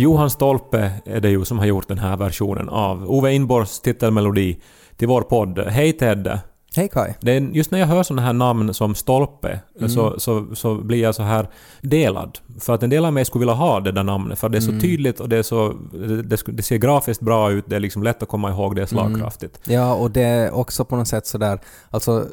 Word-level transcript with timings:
Johan 0.00 0.30
Stolpe 0.30 0.90
är 1.04 1.20
det 1.20 1.30
ju 1.30 1.44
som 1.44 1.58
har 1.58 1.66
gjort 1.66 1.88
den 1.88 1.98
här 1.98 2.16
versionen 2.16 2.68
av 2.68 3.10
Ove 3.10 3.32
Inborgs 3.32 3.80
titelmelodi 3.80 4.60
till 4.96 5.08
vår 5.08 5.22
podd. 5.22 5.58
Hej 5.58 5.92
Ted! 5.92 6.38
Hej 6.76 6.88
Kai. 6.88 7.12
Det 7.20 7.32
är 7.32 7.40
just 7.40 7.70
när 7.70 7.78
jag 7.78 7.86
hör 7.86 8.02
sådana 8.02 8.22
här 8.22 8.32
namn 8.32 8.74
som 8.74 8.94
Stolpe 8.94 9.60
Mm. 9.78 9.88
så, 9.90 10.20
så, 10.20 10.46
så 10.54 10.74
blir 10.74 11.02
jag 11.02 11.14
så 11.14 11.22
här 11.22 11.48
delad. 11.80 12.38
För 12.60 12.74
att 12.74 12.82
en 12.82 12.90
del 12.90 13.04
av 13.04 13.12
mig 13.12 13.24
skulle 13.24 13.40
vilja 13.40 13.54
ha 13.54 13.80
det 13.80 13.92
där 13.92 14.02
namnet 14.02 14.38
för 14.38 14.48
det 14.48 14.58
är 14.58 14.60
så 14.60 14.68
Mm. 14.68 14.80
tydligt 14.80 15.20
och 15.20 15.28
det, 15.28 15.36
är 15.36 15.42
så, 15.42 15.74
det, 15.92 16.36
det, 16.46 16.62
ser 16.62 16.76
grafiskt 16.76 17.20
bra 17.22 17.50
ut, 17.50 17.64
det 17.68 17.76
är 17.76 17.80
liksom 17.80 18.02
lätt 18.02 18.22
att 18.22 18.28
komma 18.28 18.50
ihåg, 18.50 18.76
det 18.76 18.82
är 18.82 18.92
Mm. 18.92 19.12
slagkraftigt. 19.12 19.60
Ja, 19.64 19.94
och 19.94 20.10
det 20.10 20.22
är 20.22 20.54
också 20.54 20.84
på 20.84 20.96
något 20.96 21.08
sätt 21.08 21.26
sådär, 21.26 21.58
alltså 21.90 22.26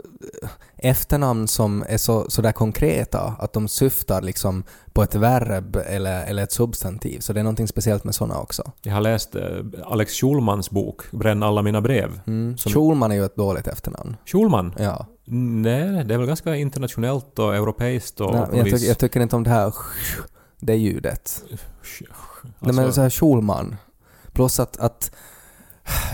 efternamn 0.77 1.47
som 1.47 1.83
är 1.89 1.97
så, 1.97 2.29
sådär 2.29 2.51
konkreta, 2.51 3.35
att 3.39 3.53
de 3.53 3.67
syftar 3.67 4.21
liksom 4.21 4.63
på 4.93 5.03
ett 5.03 5.15
verb 5.15 5.75
eller, 5.75 6.25
eller 6.25 6.43
ett 6.43 6.51
substantiv. 6.51 7.19
Så 7.19 7.33
det 7.33 7.39
är 7.39 7.43
någonting 7.43 7.67
speciellt 7.67 8.03
med 8.03 8.15
sådana 8.15 8.39
också. 8.39 8.71
Jag 8.81 8.93
har 8.93 9.01
läst 9.01 9.35
eh, 9.35 9.43
Alex 9.85 10.13
Schulmans 10.13 10.69
bok 10.69 11.01
Bränn 11.11 11.43
alla 11.43 11.61
mina 11.61 11.81
brev. 11.81 12.19
Mm. 12.27 12.57
Som- 12.57 12.71
Schulman 12.71 13.11
är 13.11 13.15
ju 13.15 13.25
ett 13.25 13.35
dåligt 13.35 13.67
efternamn. 13.67 14.17
Schulman? 14.25 14.75
Ja. 14.79 15.05
Nej, 15.29 16.03
det 16.03 16.13
är 16.13 16.17
väl 16.17 16.27
ganska 16.27 16.55
internationellt 16.55 17.39
och 17.39 17.55
europeiskt 17.55 18.21
och... 18.21 18.33
Nej, 18.33 18.45
på 18.45 18.57
jag, 18.57 18.65
tycker, 18.65 18.87
jag 18.87 18.97
tycker 18.97 19.19
inte 19.19 19.35
om 19.35 19.43
det 19.43 19.49
här 19.49 19.73
det 20.59 20.75
ljudet. 20.75 21.43
Nej 21.49 21.59
Alltså- 22.59 22.81
men 22.81 22.93
så 22.93 23.01
här 23.01 23.09
Schulman. 23.09 23.75
Plus 24.33 24.59
att, 24.59 24.77
att 24.77 25.11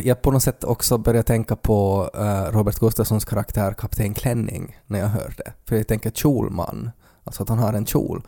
jag 0.04 0.22
på 0.22 0.32
något 0.32 0.44
sätt 0.44 0.64
också 0.64 0.98
börjar 0.98 1.24
tänka 1.24 1.56
på 1.56 2.10
eh, 2.14 2.52
Robert 2.52 2.80
Gustafssons 2.80 3.26
karaktär 3.26 3.74
Kapten 3.74 4.14
Klänning 4.14 4.78
när 4.88 5.00
jag 5.00 5.08
hör 5.08 5.34
det. 5.38 5.54
För 5.70 5.76
jag 5.76 5.88
tänker 5.88 6.10
kjolman. 6.12 6.92
Alltså 7.24 7.44
att 7.44 7.50
han 7.50 7.60
har 7.60 7.74
en 7.74 7.86
kjol. 7.86 8.22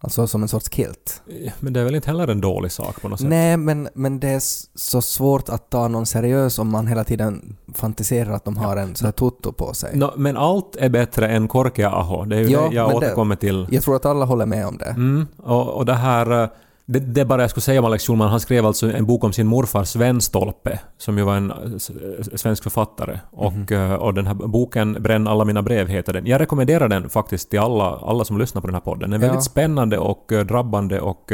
Alltså 0.00 0.26
som 0.26 0.42
en 0.42 0.48
sorts 0.48 0.70
kilt. 0.70 1.22
Men 1.60 1.72
det 1.72 1.80
är 1.80 1.84
väl 1.84 1.94
inte 1.94 2.08
heller 2.10 2.28
en 2.28 2.40
dålig 2.40 2.72
sak 2.72 3.00
på 3.02 3.08
något 3.08 3.20
sätt? 3.20 3.28
Nej, 3.28 3.56
men, 3.56 3.88
men 3.94 4.20
det 4.20 4.28
är 4.28 4.40
så 4.78 5.02
svårt 5.02 5.48
att 5.48 5.70
ta 5.70 5.88
någon 5.88 6.06
seriös 6.06 6.58
om 6.58 6.68
man 6.70 6.86
hela 6.86 7.04
tiden 7.04 7.56
fantiserar 7.74 8.32
att 8.32 8.44
de 8.44 8.56
har 8.56 8.76
en 8.76 8.94
så 8.96 9.04
här 9.04 9.12
tutto 9.12 9.52
på 9.52 9.74
sig. 9.74 9.96
Nå, 9.96 10.14
men 10.16 10.36
allt 10.36 10.76
är 10.76 10.88
bättre 10.88 11.28
än 11.28 11.48
Korkea-aho. 11.48 12.24
Det 12.26 12.36
är 12.36 12.40
ju 12.40 12.48
Ja, 12.48 12.68
det 12.68 12.74
jag 12.74 12.88
men 12.90 13.00
det- 13.00 13.06
återkommer 13.06 13.36
till. 13.36 13.66
Jag 13.70 13.82
tror 13.82 13.96
att 13.96 14.06
alla 14.06 14.24
håller 14.24 14.46
med 14.46 14.66
om 14.66 14.78
det. 14.78 14.84
Mm, 14.90 15.26
och, 15.36 15.68
och 15.68 15.86
det 15.86 15.94
här... 15.94 16.50
Det, 16.90 16.98
det 17.00 17.20
är 17.20 17.24
bara 17.24 17.42
jag 17.42 17.50
skulle 17.50 17.62
säga 17.62 17.80
om 17.80 17.86
Alex 17.86 18.06
Schulman. 18.06 18.28
Han 18.30 18.40
skrev 18.40 18.66
alltså 18.66 18.92
en 18.92 19.06
bok 19.06 19.24
om 19.24 19.32
sin 19.32 19.46
morfar 19.46 19.84
Sven 19.84 20.20
Stolpe, 20.20 20.80
som 20.98 21.18
ju 21.18 21.24
var 21.24 21.36
en 21.36 21.50
eh, 21.50 21.56
eh, 21.58 22.36
svensk 22.36 22.62
författare. 22.62 23.18
Och, 23.30 23.72
eh, 23.72 23.92
och 23.94 24.14
den 24.14 24.26
här 24.26 24.34
boken 24.34 24.92
Bränn 25.02 25.28
alla 25.28 25.44
mina 25.44 25.62
brev 25.62 25.88
heter 25.88 26.12
den. 26.12 26.26
Jag 26.26 26.40
rekommenderar 26.40 26.88
den 26.88 27.08
faktiskt 27.08 27.50
till 27.50 27.58
alla, 27.58 27.84
alla 27.84 28.24
som 28.24 28.38
lyssnar 28.38 28.60
på 28.60 28.66
den 28.68 28.74
här 28.74 28.80
podden. 28.80 29.12
En 29.12 29.20
Ja. 29.20 29.26
väldigt 29.26 29.44
spännande 29.44 29.98
och 29.98 30.32
drabbande 30.46 31.00
och, 31.00 31.32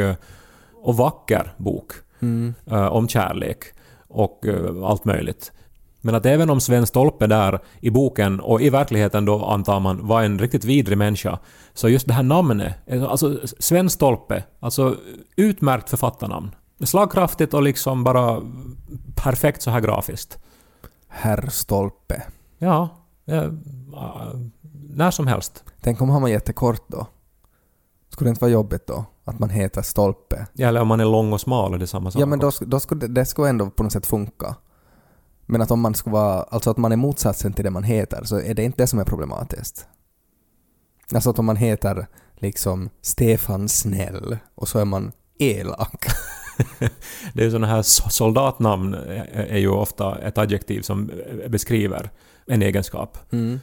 och 0.83 0.97
vacker 0.97 1.53
bok. 1.57 1.91
Mm. 2.21 2.53
om 2.91 3.07
kärlek 3.07 3.57
och 4.07 4.45
allt 4.85 5.05
möjligt. 5.05 5.51
Men 6.05 6.15
att 6.15 6.25
även 6.25 6.49
om 6.49 6.59
Sven 6.59 6.85
Stolpe 6.85 7.27
där 7.27 7.59
i 7.79 7.89
boken 7.89 8.39
och 8.39 8.61
i 8.61 8.69
verkligheten 8.69 9.25
då 9.25 9.45
antar 9.45 9.79
man 9.79 10.07
var 10.07 10.23
en 10.23 10.39
riktigt 10.39 10.63
vidrig 10.63 10.97
människa, 10.97 11.39
så 11.73 11.89
just 11.89 12.07
det 12.07 12.13
här 12.13 12.23
namnet, 12.23 12.75
alltså 13.09 13.39
Sven 13.59 13.89
Stolpe, 13.89 14.43
alltså 14.59 14.95
utmärkt 15.35 15.89
författarnamn. 15.89 16.55
Slagkraftigt 16.79 17.53
och 17.53 17.63
liksom 17.63 18.03
bara 18.03 18.41
perfekt 19.15 19.61
så 19.61 19.71
här 19.71 19.79
grafiskt. 19.79 20.37
Herr 21.07 21.49
Stolpe. 21.49 22.23
Ja, 22.57 22.89
eh, 23.25 23.51
när 24.89 25.11
som 25.11 25.27
helst. 25.27 25.63
Tänk 25.81 26.01
om 26.01 26.09
han 26.09 26.21
var 26.21 26.29
jättekort 26.29 26.83
då? 26.87 27.07
Skulle 28.09 28.27
det 28.27 28.29
inte 28.29 28.41
vara 28.41 28.51
jobbigt 28.51 28.87
då? 28.87 29.05
Att 29.23 29.39
man 29.39 29.49
heter 29.49 29.81
Stolpe? 29.81 30.47
Eller 30.57 30.81
om 30.81 30.87
man 30.87 30.99
är 30.99 31.05
lång 31.05 31.33
och 31.33 31.41
smal 31.41 31.73
är 31.73 31.77
det 31.77 31.87
samma 31.87 32.11
sak. 32.11 32.21
Ja 32.21 32.25
men 32.25 32.39
då, 32.39 32.51
då 32.61 32.79
skulle 32.79 33.01
det, 33.01 33.07
det 33.07 33.25
skulle 33.25 33.49
ändå 33.49 33.69
på 33.69 33.83
något 33.83 33.91
sätt 33.91 34.05
funka. 34.05 34.55
Men 35.45 35.61
att 35.61 35.71
om 35.71 35.79
man 35.79 35.95
skulle 35.95 36.13
vara, 36.13 36.43
alltså 36.43 36.69
att 36.69 36.77
man 36.77 36.91
är 36.91 36.95
motsatsen 36.95 37.53
till 37.53 37.63
det 37.63 37.71
man 37.71 37.83
heter, 37.83 38.23
så 38.23 38.39
är 38.39 38.53
det 38.53 38.63
inte 38.63 38.83
det 38.83 38.87
som 38.87 38.99
är 38.99 39.05
problematiskt. 39.05 39.87
Alltså 41.13 41.29
att 41.29 41.39
om 41.39 41.45
man 41.45 41.55
heter 41.55 42.07
liksom 42.35 42.89
Stefan 43.01 43.69
Snäll 43.69 44.37
och 44.55 44.67
så 44.67 44.79
är 44.79 44.85
man 44.85 45.11
elak. 45.39 46.05
Det 47.33 47.45
är 47.45 47.49
sådana 47.49 47.67
här 47.67 47.81
so- 47.81 48.09
soldatnamn 48.09 48.93
är 48.93 49.45
är 49.49 49.57
ju 49.57 49.69
ofta 49.69 50.17
ett 50.17 50.37
adjektiv 50.37 50.81
som 50.81 51.11
beskriver 51.47 52.09
en 52.47 52.61
egenskap. 52.61 53.17
Mm. 53.31 53.59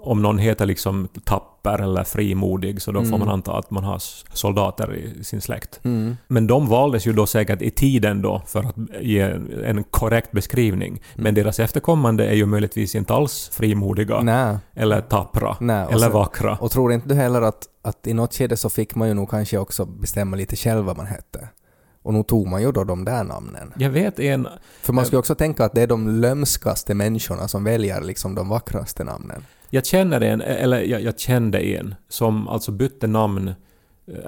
Om 0.00 0.22
någon 0.22 0.38
heter 0.38 0.66
liksom 0.66 1.08
tapper 1.24 1.78
eller 1.82 2.04
frimodig 2.04 2.82
så 2.82 2.92
då 2.92 3.00
får 3.00 3.06
Mm. 3.06 3.18
man 3.20 3.28
anta 3.28 3.52
att 3.58 3.70
man 3.70 3.84
har 3.84 3.98
soldater 4.34 4.94
i 4.94 5.24
sin 5.24 5.40
släkt. 5.40 5.80
Mm. 5.84 6.16
Men 6.28 6.46
de 6.46 6.68
valdes 6.68 7.06
ju 7.06 7.12
då 7.12 7.26
säkert 7.26 7.62
i 7.62 7.70
tiden 7.70 8.22
då 8.22 8.42
för 8.46 8.60
att 8.64 8.74
ge 9.00 9.20
en 9.64 9.84
korrekt 9.84 10.32
beskrivning. 10.32 11.02
Men 11.14 11.34
deras 11.34 11.60
efterkommande 11.60 12.26
är 12.26 12.34
ju 12.34 12.46
möjligtvis 12.46 12.94
inte 12.94 13.14
alls 13.14 13.48
frimodiga 13.52 14.20
Nej. 14.20 14.56
eller 14.74 15.00
tappra 15.00 15.50
och 15.50 15.62
eller 15.62 15.98
sen- 15.98 16.12
vackra. 16.12 16.56
Och 16.60 16.70
tror 16.70 16.92
inte 16.92 17.08
du 17.08 17.14
heller 17.14 17.42
att, 17.42 17.62
att 17.82 18.06
i 18.06 18.14
något 18.14 18.34
skede 18.34 18.56
så 18.56 18.70
fick 18.70 18.94
man 18.94 19.08
ju 19.08 19.14
nog 19.14 19.30
kanske 19.30 19.58
också 19.58 19.84
bestämma 19.84 20.36
lite 20.36 20.56
själv 20.56 20.84
vad 20.84 20.96
man 20.96 21.06
hette? 21.06 21.48
Och 22.04 22.14
nog 22.14 22.26
tog 22.26 22.46
man 22.46 22.62
ju 22.62 22.72
då 22.72 22.84
de 22.84 23.04
där 23.04 23.24
namnen. 23.24 23.72
Jag 23.78 23.90
vet 23.90 24.18
en... 24.20 24.48
För 24.82 24.92
man 24.92 25.04
skulle 25.06 25.18
också 25.18 25.34
tänka 25.34 25.64
att 25.64 25.74
det 25.74 25.82
är 25.82 25.86
de 25.86 26.08
lömskaste 26.20 26.94
människorna 26.94 27.48
som 27.48 27.64
väljer 27.64 28.00
liksom 28.00 28.34
de 28.34 28.48
vackraste 28.48 29.04
namnen. 29.04 29.44
Jag 29.70 29.86
känner 29.86 30.20
en, 30.20 30.40
eller 30.40 30.80
jag, 30.82 31.02
jag 31.02 31.18
kände 31.18 31.58
en, 31.60 31.94
som 32.08 32.48
alltså 32.48 32.72
bytte 32.72 33.06
namn, 33.06 33.48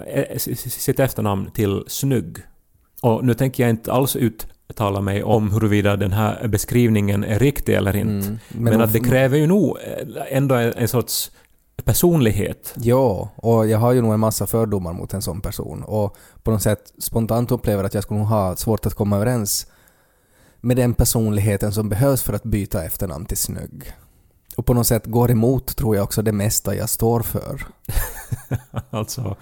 eh, 0.06 0.24
s- 0.30 0.72
sitt 0.82 1.00
efternamn 1.00 1.50
till 1.50 1.84
Snygg. 1.86 2.36
Och 3.02 3.24
nu 3.24 3.34
tänker 3.34 3.62
jag 3.62 3.70
inte 3.70 3.92
alls 3.92 4.16
uttala 4.16 5.00
mig 5.00 5.22
om 5.22 5.50
huruvida 5.52 5.96
den 5.96 6.12
här 6.12 6.48
beskrivningen 6.48 7.24
är 7.24 7.38
riktig 7.38 7.74
eller 7.74 7.96
inte. 7.96 8.26
Mm. 8.28 8.38
Men, 8.48 8.72
nog- 8.72 8.82
att 8.82 8.92
det 8.92 9.00
kräver 9.00 9.38
ju 9.38 9.46
nog 9.46 9.78
eh, 9.86 10.36
ändå 10.36 10.54
en, 10.54 10.72
en 10.76 10.88
sorts 10.88 11.30
personlighet. 11.84 12.74
Ja, 12.76 13.30
och 13.36 13.66
jag 13.66 13.78
har 13.78 13.92
ju 13.92 14.02
nog 14.02 14.14
en 14.14 14.20
massa 14.20 14.46
fördomar 14.46 14.92
mot 14.92 15.14
en 15.14 15.22
sån 15.22 15.40
person 15.40 15.82
och 15.82 16.16
på 16.42 16.50
något 16.50 16.62
sätt 16.62 16.92
spontant 16.98 17.50
upplever 17.50 17.84
att 17.84 17.94
jag 17.94 18.02
skulle 18.02 18.20
nog 18.20 18.28
ha 18.28 18.56
svårt 18.56 18.86
att 18.86 18.94
komma 18.94 19.16
överens 19.16 19.66
med 20.60 20.76
den 20.76 20.94
personligheten 20.94 21.72
som 21.72 21.88
behövs 21.88 22.22
för 22.22 22.32
att 22.32 22.42
byta 22.42 22.84
efternamn 22.84 23.26
till 23.26 23.36
snygg. 23.36 23.92
Och 24.56 24.66
på 24.66 24.74
något 24.74 24.86
sätt 24.86 25.06
går 25.06 25.30
emot, 25.30 25.76
tror 25.76 25.96
jag, 25.96 26.04
också 26.04 26.22
det 26.22 26.32
mesta 26.32 26.74
jag 26.74 26.88
står 26.88 27.20
för. 27.20 27.66
alltså 28.90 29.36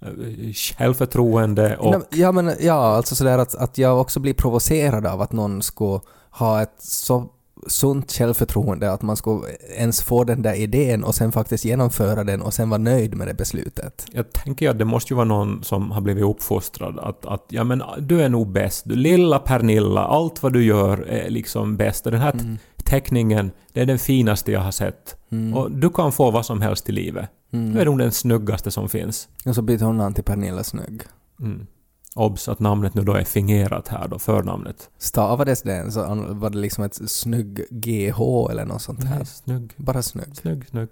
eh, 0.00 0.52
självförtroende 0.52 1.76
och... 1.76 2.02
Ja, 2.10 2.32
men 2.32 2.52
ja, 2.60 2.96
alltså 2.96 3.14
sådär 3.14 3.38
att, 3.38 3.54
att 3.54 3.78
jag 3.78 4.00
också 4.00 4.20
blir 4.20 4.34
provocerad 4.34 5.06
av 5.06 5.20
att 5.20 5.32
någon 5.32 5.62
ska 5.62 6.00
ha 6.30 6.62
ett 6.62 6.74
så 6.78 7.28
sunt 7.66 8.12
självförtroende 8.12 8.92
att 8.92 9.02
man 9.02 9.16
ska 9.16 9.42
ens 9.76 10.02
få 10.02 10.24
den 10.24 10.42
där 10.42 10.54
idén 10.54 11.04
och 11.04 11.14
sen 11.14 11.32
faktiskt 11.32 11.64
genomföra 11.64 12.24
den 12.24 12.42
och 12.42 12.54
sen 12.54 12.70
vara 12.70 12.78
nöjd 12.78 13.16
med 13.16 13.26
det 13.28 13.34
beslutet. 13.34 14.06
Jag 14.12 14.32
tänker 14.32 14.70
att 14.70 14.78
det 14.78 14.84
måste 14.84 15.12
ju 15.12 15.16
vara 15.16 15.24
någon 15.24 15.64
som 15.64 15.90
har 15.90 16.00
blivit 16.00 16.24
uppfostrad 16.24 16.98
att, 16.98 17.26
att 17.26 17.44
ja 17.48 17.64
men 17.64 17.82
du 17.98 18.22
är 18.22 18.28
nog 18.28 18.52
bäst. 18.52 18.82
Du 18.88 18.96
lilla 18.96 19.38
Pernilla, 19.38 20.00
allt 20.04 20.42
vad 20.42 20.52
du 20.52 20.64
gör 20.64 20.98
är 20.98 21.30
liksom 21.30 21.76
bäst. 21.76 22.04
Den 22.04 22.20
här 22.20 22.32
Mm. 22.32 22.58
teckningen, 22.84 23.50
det 23.72 23.80
är 23.80 23.86
den 23.86 23.98
finaste 23.98 24.52
jag 24.52 24.60
har 24.60 24.70
sett. 24.70 25.16
Mm. 25.32 25.54
Och 25.54 25.70
du 25.70 25.90
kan 25.90 26.12
få 26.12 26.30
vad 26.30 26.46
som 26.46 26.60
helst 26.60 26.88
i 26.88 26.92
livet. 26.92 27.28
Mm. 27.52 27.72
Du 27.74 27.80
är 27.80 27.84
nog 27.84 27.98
den 27.98 28.12
snyggaste 28.12 28.70
som 28.70 28.88
finns. 28.88 29.28
Och 29.46 29.54
så 29.54 29.62
byter 29.62 29.84
hon 29.84 29.96
namn 29.96 30.14
till 30.14 30.24
Pernilla 30.24 30.64
Snygg. 30.64 31.02
Mm. 31.40 31.66
Obs 32.14 32.48
att 32.48 32.60
namnet 32.60 32.94
nu 32.94 33.02
då 33.02 33.12
är 33.12 33.24
fingerat 33.24 33.88
här 33.88 34.08
då, 34.08 34.18
förnamnet. 34.18 34.90
Stavades 34.98 35.62
det 35.62 35.90
så 35.92 36.14
var 36.28 36.50
det 36.50 36.58
liksom 36.58 36.84
ett 36.84 37.10
snygg 37.10 37.66
GH 37.70 38.20
eller 38.50 38.64
något 38.64 38.82
sånt 38.82 39.04
här? 39.04 39.16
Nej, 39.16 39.26
snygg, 39.26 39.72
Bara 39.76 40.02
snygg. 40.02 40.36
snygg, 40.36 40.68
snygg. 40.68 40.88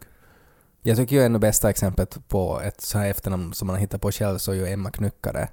Jag 0.83 0.97
tycker 0.97 1.17
ju 1.17 1.23
ändå 1.23 1.39
bästa 1.39 1.71
exemplet 1.71 2.19
på 2.29 2.61
ett 2.61 2.81
så 2.81 2.99
här 2.99 3.07
efternamn 3.11 3.55
som 3.55 3.67
man 3.67 3.77
har 3.77 3.81
hittat 3.81 4.01
på 4.01 4.13
själv 4.13 4.39
så 4.39 4.53
är 4.53 4.57
ju 4.57 4.67
Emma 4.67 4.91
Knyckare. 4.91 5.49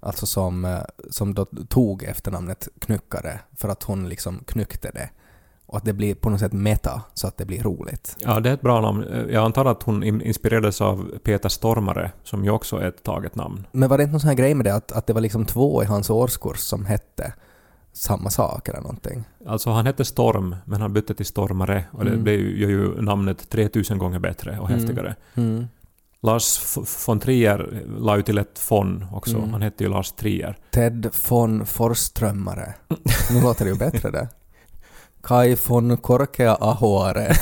Alltså 0.00 0.26
som, 0.26 0.64
eh, 0.64 0.80
som 1.10 1.34
då 1.34 1.44
tog 1.68 2.02
efternamnet 2.02 2.68
Knyckare 2.80 3.40
för 3.56 3.68
att 3.68 3.82
hon 3.82 4.08
liksom 4.08 4.44
knyckte 4.46 4.90
det. 4.90 5.10
Och 5.68 5.76
att 5.76 5.84
det 5.84 5.92
blir 5.92 6.14
på 6.14 6.30
något 6.30 6.40
sätt 6.40 6.52
meta, 6.52 7.02
så 7.14 7.26
att 7.26 7.36
det 7.36 7.44
blir 7.44 7.62
roligt. 7.62 8.16
Ja, 8.20 8.40
det 8.40 8.50
är 8.50 8.54
ett 8.54 8.60
bra 8.60 8.80
namn. 8.80 9.04
Jag 9.30 9.44
antar 9.44 9.64
att 9.64 9.82
hon 9.82 10.02
in- 10.02 10.20
inspirerades 10.22 10.80
av 10.80 11.10
Peter 11.24 11.48
Stormare, 11.48 12.12
som 12.22 12.44
ju 12.44 12.50
också 12.50 12.76
är 12.76 12.88
ett 12.88 13.02
taget 13.02 13.34
namn. 13.34 13.66
Men 13.72 13.88
var 13.88 13.96
det 13.98 14.02
inte 14.02 14.12
någon 14.12 14.20
sån 14.20 14.28
här 14.28 14.34
grej 14.36 14.54
med 14.54 14.66
det 14.66 14.74
att, 14.74 14.92
att 14.92 15.06
det 15.06 15.12
var 15.12 15.20
liksom 15.20 15.44
två 15.46 15.82
i 15.82 15.86
hans 15.86 16.10
årskurs 16.10 16.58
som 16.58 16.86
hette 16.86 17.32
samma 17.92 18.30
sak 18.30 18.68
eller 18.68 18.80
någonting? 18.80 19.24
Alltså 19.46 19.70
han 19.70 19.86
hette 19.86 20.04
Storm, 20.04 20.56
men 20.64 20.80
han 20.80 20.92
bytte 20.92 21.14
till 21.14 21.26
Stormare 21.26 21.84
och 21.92 22.04
det 22.04 22.10
Mm. 22.10 22.22
blev 22.22 22.40
ju, 22.40 22.60
gör 22.60 22.68
ju 22.68 23.02
namnet 23.02 23.48
3000 23.50 23.98
gånger 23.98 24.18
bättre 24.18 24.58
och 24.60 24.70
Mm. 24.70 24.80
häftigare. 24.80 25.14
Mm. 25.34 25.66
Lars 26.22 26.58
F- 26.62 27.04
von 27.08 27.20
Trier 27.20 27.84
la 27.98 28.16
ju 28.16 28.22
till 28.22 28.38
ett 28.38 28.60
von 28.70 29.06
också. 29.12 29.36
Mm. 29.36 29.50
Han 29.52 29.62
hette 29.62 29.84
ju 29.84 29.90
Lars 29.90 30.12
Trier. 30.12 30.56
Ted 30.70 31.08
von 31.28 31.66
Forströmmare. 31.66 32.74
Nu 33.32 33.40
låter 33.42 33.64
det 33.64 33.70
ju 33.70 33.76
bättre 33.78 34.10
det. 34.10 34.28
Kai 35.26 35.56
von 35.68 35.96
Korkea 35.96 36.54
Ahoare. 36.60 37.28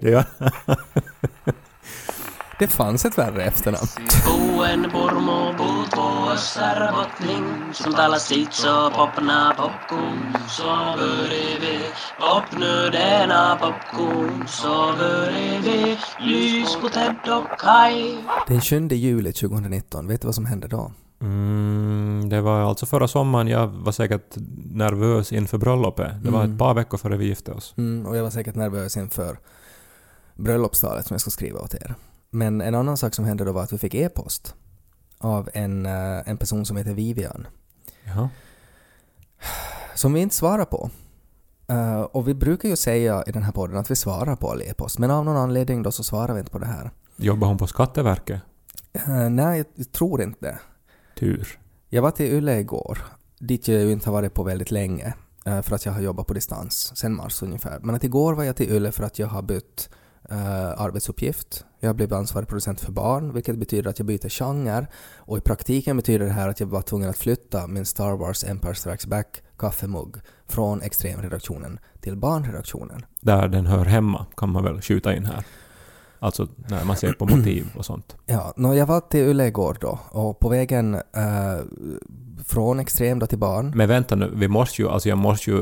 Det 0.00 0.26
Det 2.58 2.66
fanns 2.66 3.04
ett 3.04 3.18
värre 3.18 3.44
efternamn. 3.44 3.86
Buen 4.26 4.90
purmu 4.90 5.52
puut 5.58 5.96
vuossar 5.96 6.92
botling, 6.92 7.74
som 7.74 7.94
talar 7.94 8.18
sitt 8.18 8.52
så 8.52 8.90
popna 8.90 9.54
popcorn, 9.56 10.36
så 10.48 10.96
börjar 10.98 11.60
vi 11.60 11.80
popnu 12.20 12.90
denna 12.90 13.56
popcorn, 13.56 14.44
så 14.48 14.94
börjar 14.98 15.60
vi 15.62 15.98
lys 16.20 16.76
på 16.76 16.88
Ted 16.88 17.16
och 17.28 17.58
Kai. 17.58 18.18
Den 18.46 18.60
7 18.60 18.88
juli 18.88 19.32
2019, 19.32 20.08
vet 20.08 20.20
du 20.20 20.26
vad 20.26 20.34
som 20.34 20.46
hände 20.46 20.68
då? 20.68 20.92
Mm, 21.20 22.28
det 22.28 22.40
var 22.40 22.60
alltså 22.60 22.86
förra 22.86 23.08
sommaren 23.08 23.48
jag 23.48 23.66
var 23.66 23.92
säkert 23.92 24.36
nervös 24.72 25.32
inför 25.32 25.58
bröllopet. 25.58 26.12
Det 26.22 26.30
var 26.30 26.40
Mm. 26.40 26.52
ett 26.52 26.58
par 26.58 26.74
veckor 26.74 26.98
före 26.98 27.16
vi 27.16 27.26
gifte 27.26 27.52
oss. 27.52 27.74
Mm, 27.76 28.06
och 28.06 28.16
jag 28.16 28.22
var 28.22 28.30
säkert 28.30 28.54
nervös 28.54 28.96
inför 28.96 29.38
bröllopstalet 30.34 31.06
som 31.06 31.14
jag 31.14 31.20
ska 31.20 31.30
skriva 31.30 31.60
åt 31.60 31.74
er. 31.74 31.94
Men 32.30 32.60
en 32.60 32.74
annan 32.74 32.96
sak 32.96 33.14
som 33.14 33.24
hände 33.24 33.44
då 33.44 33.52
var 33.52 33.62
att 33.62 33.72
vi 33.72 33.78
fick 33.78 33.94
e-post 33.94 34.54
av 35.18 35.48
en, 35.54 35.86
eh, 35.86 36.28
en 36.28 36.36
person 36.36 36.64
som 36.66 36.76
heter 36.76 36.94
Vivian. 36.94 37.46
Jaha. 38.04 38.28
som 39.94 40.12
vi 40.12 40.20
inte 40.20 40.34
svarar 40.34 40.64
på. 40.64 40.90
Eh, 41.68 42.00
och 42.00 42.28
vi 42.28 42.34
brukar 42.34 42.68
ju 42.68 42.76
säga 42.76 43.24
i 43.26 43.32
den 43.32 43.42
här 43.42 43.52
podden 43.52 43.76
att 43.76 43.90
vi 43.90 43.96
svarar 43.96 44.36
på 44.36 44.50
all 44.50 44.62
e-post, 44.62 44.98
men 44.98 45.10
av 45.10 45.24
någon 45.24 45.36
anledning 45.36 45.82
då 45.82 45.92
så 45.92 46.04
svarar 46.04 46.34
vi 46.34 46.38
inte 46.40 46.52
på 46.52 46.58
det 46.58 46.66
här. 46.66 46.90
Jobbar 47.16 47.48
hon 47.48 47.58
på 47.58 47.66
Skatteverket? 47.66 48.40
Eh, 48.92 49.28
nej, 49.30 49.64
jag, 49.74 49.92
tror 49.92 50.22
inte. 50.22 50.58
Tur. 51.18 51.58
Jag 51.88 52.02
var 52.02 52.10
till 52.10 52.26
Yle 52.26 52.58
igår, 52.60 52.98
dit 53.38 53.68
jag 53.68 53.82
ju 53.82 53.92
inte 53.92 54.08
har 54.08 54.12
varit 54.12 54.34
på 54.34 54.42
väldigt 54.42 54.70
länge, 54.70 55.14
eh, 55.46 55.62
för 55.62 55.74
att 55.74 55.86
jag 55.86 55.92
har 55.92 56.00
jobbat 56.00 56.26
på 56.26 56.34
distans, 56.34 56.92
sen 56.96 57.14
mars 57.14 57.42
ungefär. 57.42 57.80
Men 57.82 57.94
att 57.94 58.04
igår 58.04 58.34
var 58.34 58.44
jag 58.44 58.56
till 58.56 58.70
Yle 58.72 58.92
för 58.92 59.04
att 59.04 59.18
jag 59.18 59.26
har 59.26 59.42
bytt 59.42 59.90
eh, 60.30 60.80
arbetsuppgift. 60.80 61.64
Jag 61.80 61.96
blivit 61.96 62.12
ansvarig 62.12 62.48
producent 62.48 62.80
för 62.80 62.92
barn, 62.92 63.32
vilket 63.32 63.56
betyder 63.56 63.90
att 63.90 63.98
jag 63.98 64.06
byter 64.06 64.28
genre. 64.28 64.86
Och 65.16 65.38
i 65.38 65.40
praktiken 65.40 65.96
betyder 65.96 66.26
det 66.26 66.32
här 66.32 66.48
att 66.48 66.60
jag 66.60 66.66
var 66.66 66.82
tvungen 66.82 67.10
att 67.10 67.18
flytta 67.18 67.66
min 67.66 67.84
Star 67.84 68.16
Wars 68.16 68.44
Empire 68.44 68.74
Strikes 68.74 69.06
Back 69.06 69.42
kaffemugg 69.58 70.16
från 70.48 70.82
extremredaktionen 70.82 71.78
till 72.00 72.16
barnredaktionen. 72.16 73.04
Där 73.20 73.48
den 73.48 73.66
hör 73.66 73.84
hemma 73.84 74.26
kan 74.36 74.50
man 74.50 74.64
väl 74.64 74.80
skjuta 74.80 75.16
in 75.16 75.24
här. 75.24 75.44
Alltså 76.18 76.46
när 76.68 76.84
man 76.84 76.96
ser 76.96 77.12
på 77.12 77.26
motiv 77.26 77.66
och 77.76 77.84
sånt. 77.84 78.16
Ja, 78.26 78.52
nå, 78.56 78.74
jag 78.74 78.86
var 78.86 79.00
till 79.00 79.20
Yle 79.20 79.46
igår 79.46 79.76
då 79.80 79.98
och 80.10 80.38
på 80.40 80.48
vägen 80.48 80.94
eh, 80.94 81.00
från 82.46 82.80
extrem 82.80 83.18
då 83.18 83.26
till 83.26 83.38
barn. 83.38 83.72
Men 83.76 83.88
vänta 83.88 84.14
nu, 84.16 84.30
vi 84.34 84.48
måste 84.48 84.82
ju, 84.82 84.88
alltså 84.88 85.08
jag 85.08 85.18
måste 85.18 85.50
ju, 85.50 85.58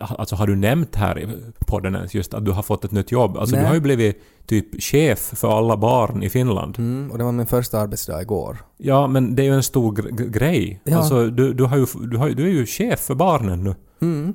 äh, 0.00 0.12
alltså 0.18 0.36
har 0.36 0.46
du 0.46 0.56
nämnt 0.56 0.96
här 0.96 1.18
i 1.18 1.28
podden 1.66 1.94
ens 1.94 2.14
just 2.14 2.34
att 2.34 2.44
du 2.44 2.50
har 2.50 2.62
fått 2.62 2.84
ett 2.84 2.90
nytt 2.92 3.12
jobb? 3.12 3.36
Alltså 3.36 3.56
Nej. 3.56 3.62
du 3.64 3.68
har 3.68 3.74
ju 3.74 3.80
blivit 3.80 4.22
typ 4.46 4.82
chef 4.82 5.18
för 5.18 5.58
alla 5.58 5.76
barn 5.76 6.22
i 6.22 6.28
Finland. 6.30 6.78
Mm, 6.78 7.10
och 7.10 7.18
det 7.18 7.24
var 7.24 7.32
min 7.32 7.46
första 7.46 7.78
arbetsdag 7.80 8.22
igår. 8.22 8.58
Ja, 8.76 9.06
men 9.06 9.36
det 9.36 9.42
är 9.42 9.44
ju 9.46 9.54
en 9.54 9.62
stor 9.62 9.92
gr- 9.92 10.10
gr- 10.10 10.30
grej. 10.30 10.80
Ja. 10.84 10.96
Alltså 10.98 11.26
du, 11.26 11.52
du, 11.52 11.64
har 11.64 11.76
ju, 11.76 11.86
du, 12.10 12.16
har, 12.16 12.28
du 12.30 12.42
är 12.44 12.48
ju 12.52 12.66
chef 12.66 13.00
för 13.00 13.14
barnen 13.14 13.64
nu. 13.64 13.74
Mm, 14.00 14.34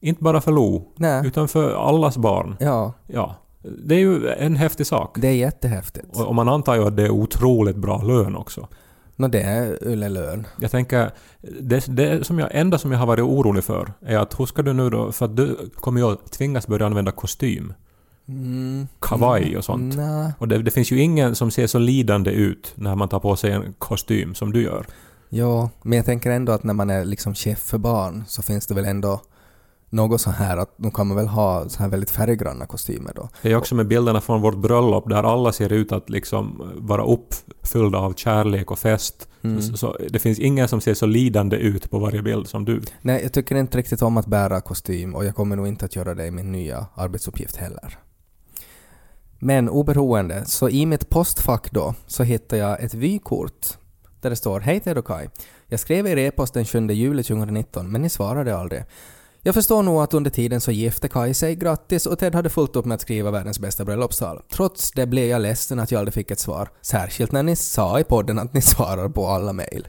Inte 0.00 0.22
bara 0.22 0.40
för 0.40 0.52
Lo, 0.52 0.92
nej, 0.96 1.26
utan 1.26 1.48
för 1.48 1.88
allas 1.88 2.16
barn. 2.16 2.56
ja, 2.60 2.92
Ja. 3.06 3.36
Det 3.84 3.94
är 3.94 3.98
ju 3.98 4.28
en 4.28 4.56
häftig 4.56 4.86
sak. 4.86 5.16
det 5.20 5.28
är 5.28 5.32
jättehäftigt. 5.34 6.06
Och, 6.16 6.26
och 6.26 6.34
man 6.34 6.48
antar 6.48 6.74
ju 6.74 6.86
att 6.86 6.96
det 6.96 7.02
är 7.02 7.10
otroligt 7.10 7.76
bra 7.76 8.02
lön 8.02 8.36
också. 8.36 8.68
Nå, 9.16 9.28
det 9.28 9.40
är 9.40 9.88
Yle-lön. 9.88 10.46
Jag 10.60 10.70
tänker, 10.70 11.10
det, 11.60 11.86
det 11.96 12.26
som 12.26 12.38
jag, 12.38 12.48
enda 12.52 12.78
som 12.78 12.92
jag 12.92 12.98
har 12.98 13.06
varit 13.06 13.22
orolig 13.24 13.64
för 13.64 13.92
är 14.00 14.18
att 14.18 14.40
hur 14.40 14.46
ska 14.46 14.62
du 14.62 14.72
nu 14.72 14.90
då, 14.90 15.12
för 15.12 15.24
att 15.24 15.36
du 15.36 15.70
kommer 15.74 16.00
ju 16.00 16.12
att 16.12 16.32
tvingas 16.32 16.66
börja 16.66 16.86
använda 16.86 17.12
kostym, 17.12 17.72
Mm, 18.28 18.88
kavaj 19.00 19.56
och 19.56 19.64
sånt. 19.64 19.96
nej. 19.96 20.32
Och 20.38 20.48
det, 20.48 20.58
det 20.62 20.70
finns 20.70 20.92
ju 20.92 21.00
ingen 21.00 21.34
som 21.34 21.50
ser 21.50 21.66
så 21.66 21.78
lidande 21.78 22.30
ut 22.30 22.72
när 22.74 22.94
man 22.94 23.08
tar 23.08 23.20
på 23.20 23.36
sig 23.36 23.50
en 23.52 23.74
kostym 23.78 24.34
som 24.34 24.52
du 24.52 24.62
gör. 24.62 24.86
Ja, 25.28 25.70
men 25.82 25.96
jag 25.96 26.06
tänker 26.06 26.30
ändå 26.30 26.52
att 26.52 26.64
när 26.64 26.74
man 26.74 26.90
är 26.90 27.04
liksom 27.04 27.34
chef 27.34 27.58
för 27.58 27.78
barn 27.78 28.24
så 28.28 28.42
finns 28.42 28.66
det 28.66 28.74
väl 28.74 28.84
ändå 28.84 29.20
något 29.94 30.20
så 30.20 30.30
här 30.30 30.56
att 30.56 30.74
då 30.76 30.90
kan 30.90 31.06
man 31.06 31.16
väl 31.16 31.26
ha 31.26 31.68
så 31.68 31.78
här 31.78 31.88
väldigt 31.88 32.10
färggranna 32.10 32.66
kostymer 32.66 33.12
då. 33.16 33.28
Det 33.42 33.52
är 33.52 33.56
också 33.56 33.74
med 33.74 33.88
bilderna 33.88 34.20
från 34.20 34.40
vårt 34.40 34.56
bröllop 34.56 35.08
där 35.08 35.22
alla 35.22 35.52
ser 35.52 35.72
ut 35.72 35.92
att 35.92 36.10
liksom 36.10 36.72
vara 36.76 37.04
uppfyllda 37.04 37.98
av 37.98 38.14
kärlek 38.14 38.70
och 38.70 38.78
fest. 38.78 39.28
Mm. 39.42 39.62
Så, 39.62 39.76
så 39.76 39.96
det 40.10 40.18
finns 40.18 40.38
ingen 40.38 40.68
som 40.68 40.80
ser 40.80 40.94
så 40.94 41.06
lidande 41.06 41.56
ut 41.56 41.90
på 41.90 41.98
varje 41.98 42.22
bild 42.22 42.48
som 42.48 42.64
du. 42.64 42.82
Nej, 43.02 43.22
jag 43.22 43.32
tycker 43.32 43.54
inte 43.56 43.78
riktigt 43.78 44.02
om 44.02 44.16
att 44.16 44.26
bära 44.26 44.60
kostym 44.60 45.14
och 45.14 45.24
jag 45.24 45.34
kommer 45.34 45.56
nog 45.56 45.68
inte 45.68 45.84
att 45.84 45.96
göra 45.96 46.14
det 46.14 46.26
i 46.26 46.30
min 46.30 46.52
nya 46.52 46.86
arbetsuppgift 46.94 47.56
heller. 47.56 47.98
Men 49.38 49.68
oberoende, 49.68 50.44
så 50.46 50.68
i 50.68 50.86
mitt 50.86 51.08
postfack 51.08 51.70
då 51.70 51.94
så 52.06 52.22
hittade 52.22 52.62
jag 52.62 52.82
ett 52.82 52.94
vykort 52.94 53.66
där 54.20 54.30
det 54.30 54.36
står 54.36 54.60
Hej 54.60 54.80
Ted 54.80 54.98
och 54.98 55.06
Kai. 55.06 55.28
Jag 55.66 55.80
skrev 55.80 56.06
er 56.06 56.16
e-post 56.16 56.54
den 56.54 56.64
7 56.64 56.88
juli 56.88 57.22
2019 57.22 57.92
men 57.92 58.02
ni 58.02 58.08
svarade 58.08 58.56
aldrig. 58.56 58.84
Jag 59.46 59.54
förstår 59.54 59.82
nog 59.82 60.02
att 60.02 60.14
under 60.14 60.30
tiden 60.30 60.60
så 60.60 60.70
gifte 60.70 61.08
Kai 61.08 61.34
sig, 61.34 61.56
grattis, 61.56 62.06
och 62.06 62.18
Ted 62.18 62.34
hade 62.34 62.50
fullt 62.50 62.76
upp 62.76 62.84
med 62.84 62.94
att 62.94 63.00
skriva 63.00 63.30
världens 63.30 63.58
bästa 63.58 63.84
bröllopstal. 63.84 64.42
Trots 64.52 64.92
det 64.92 65.06
blev 65.06 65.24
jag 65.28 65.42
ledsen 65.42 65.78
att 65.78 65.90
jag 65.90 65.98
aldrig 65.98 66.14
fick 66.14 66.30
ett 66.30 66.38
svar, 66.38 66.68
särskilt 66.82 67.32
när 67.32 67.42
ni 67.42 67.56
sa 67.56 68.00
i 68.00 68.04
podden 68.04 68.38
att 68.38 68.54
ni 68.54 68.62
svarar 68.62 69.08
på 69.08 69.26
alla 69.26 69.52
mejl. 69.52 69.88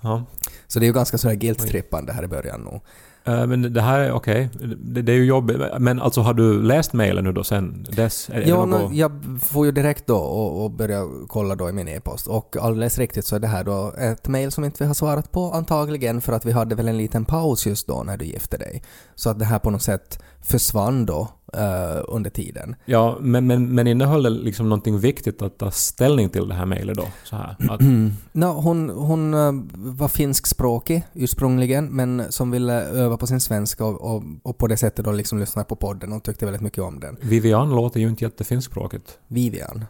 Ja. 0.00 0.24
Så 0.66 0.78
det 0.78 0.84
är 0.84 0.86
ju 0.86 0.92
ganska 0.92 1.18
sådär 1.18 1.34
guilt-trippande 1.34 2.12
här 2.12 2.22
i 2.22 2.28
början 2.28 2.60
nog. 2.60 2.80
Eh, 3.24 3.46
Men 3.46 3.72
det 3.72 3.80
här 3.82 4.00
är 4.00 4.12
okej. 4.12 4.48
Det, 4.82 5.02
det 5.02 5.12
är 5.12 5.16
ju 5.16 5.24
jobbigt. 5.24 5.56
Men 5.78 6.00
alltså 6.00 6.20
har 6.20 6.34
du 6.34 6.62
läst 6.62 6.92
mejlen 6.92 7.24
nu 7.24 7.32
då 7.32 7.44
sen 7.44 7.86
dess? 7.90 8.30
Är, 8.32 8.40
Ja, 8.48 8.64
något- 8.66 8.94
jag 8.94 9.12
får 9.42 9.66
ju 9.66 9.72
direkt 9.72 10.06
då 10.06 10.16
och, 10.16 10.64
och 10.64 10.70
börja 10.70 11.06
kolla 11.28 11.54
då 11.54 11.68
i 11.68 11.72
min 11.72 11.88
e-post. 11.88 12.26
Och 12.26 12.56
alldeles 12.60 12.98
riktigt 12.98 13.24
så 13.26 13.36
är 13.36 13.40
det 13.40 13.46
här 13.48 13.64
då 13.64 13.92
ett 13.98 14.28
mejl 14.28 14.52
som 14.52 14.64
inte 14.64 14.76
vi 14.84 14.86
har 14.86 14.94
svarat 14.94 15.32
på 15.32 15.50
antagligen 15.52 16.20
för 16.20 16.32
att 16.32 16.44
vi 16.46 16.52
hade 16.52 16.74
väl 16.74 16.88
en 16.88 16.96
liten 16.96 17.24
paus 17.24 17.66
just 17.66 17.86
då 17.86 18.02
när 18.02 18.16
du 18.16 18.24
gifte 18.24 18.56
dig. 18.56 18.82
Så 19.14 19.30
att 19.30 19.38
det 19.38 19.44
här 19.44 19.58
på 19.58 19.70
något 19.70 19.82
sätt 19.82 20.18
försvann 20.42 21.06
då 21.06 21.28
eh, 21.54 22.04
under 22.08 22.30
tiden. 22.30 22.76
Ja, 22.84 23.18
men, 23.20 23.46
men, 23.46 23.74
men 23.74 23.86
innehöll 23.86 24.22
det 24.22 24.30
liksom 24.30 24.68
någonting 24.68 24.98
viktigt 24.98 25.42
att 25.42 25.58
ta 25.58 25.70
ställning 25.70 26.28
till 26.28 26.48
det 26.48 26.54
här 26.54 26.66
mejlet 26.66 26.96
då? 26.96 27.04
Så 27.24 27.36
här, 27.36 27.56
att, 27.68 27.80
No, 28.32 28.46
hon 28.46 28.90
hon 28.90 29.34
eh, 29.34 29.52
var 29.74 30.08
finskspråkig 30.08 31.02
ursprungligen 31.12 31.86
men 31.86 32.22
som 32.32 32.50
ville 32.50 32.82
öva 32.82 33.16
på 33.16 33.26
sin 33.26 33.40
svenska 33.40 33.84
och, 33.84 34.14
och, 34.14 34.22
och 34.42 34.58
på 34.58 34.66
det 34.66 34.76
sättet 34.76 35.04
då 35.04 35.12
liksom 35.12 35.38
lyssna 35.38 35.64
på 35.64 35.76
podden 35.76 36.12
och 36.12 36.22
tyckte 36.22 36.44
väldigt 36.44 36.62
mycket 36.62 36.82
om 36.82 37.00
den. 37.00 37.16
Vivian 37.20 37.70
låter 37.70 38.00
ju 38.00 38.08
inte 38.08 38.24
jättefinskspråkigt. 38.24 39.18
Vivian. 39.28 39.84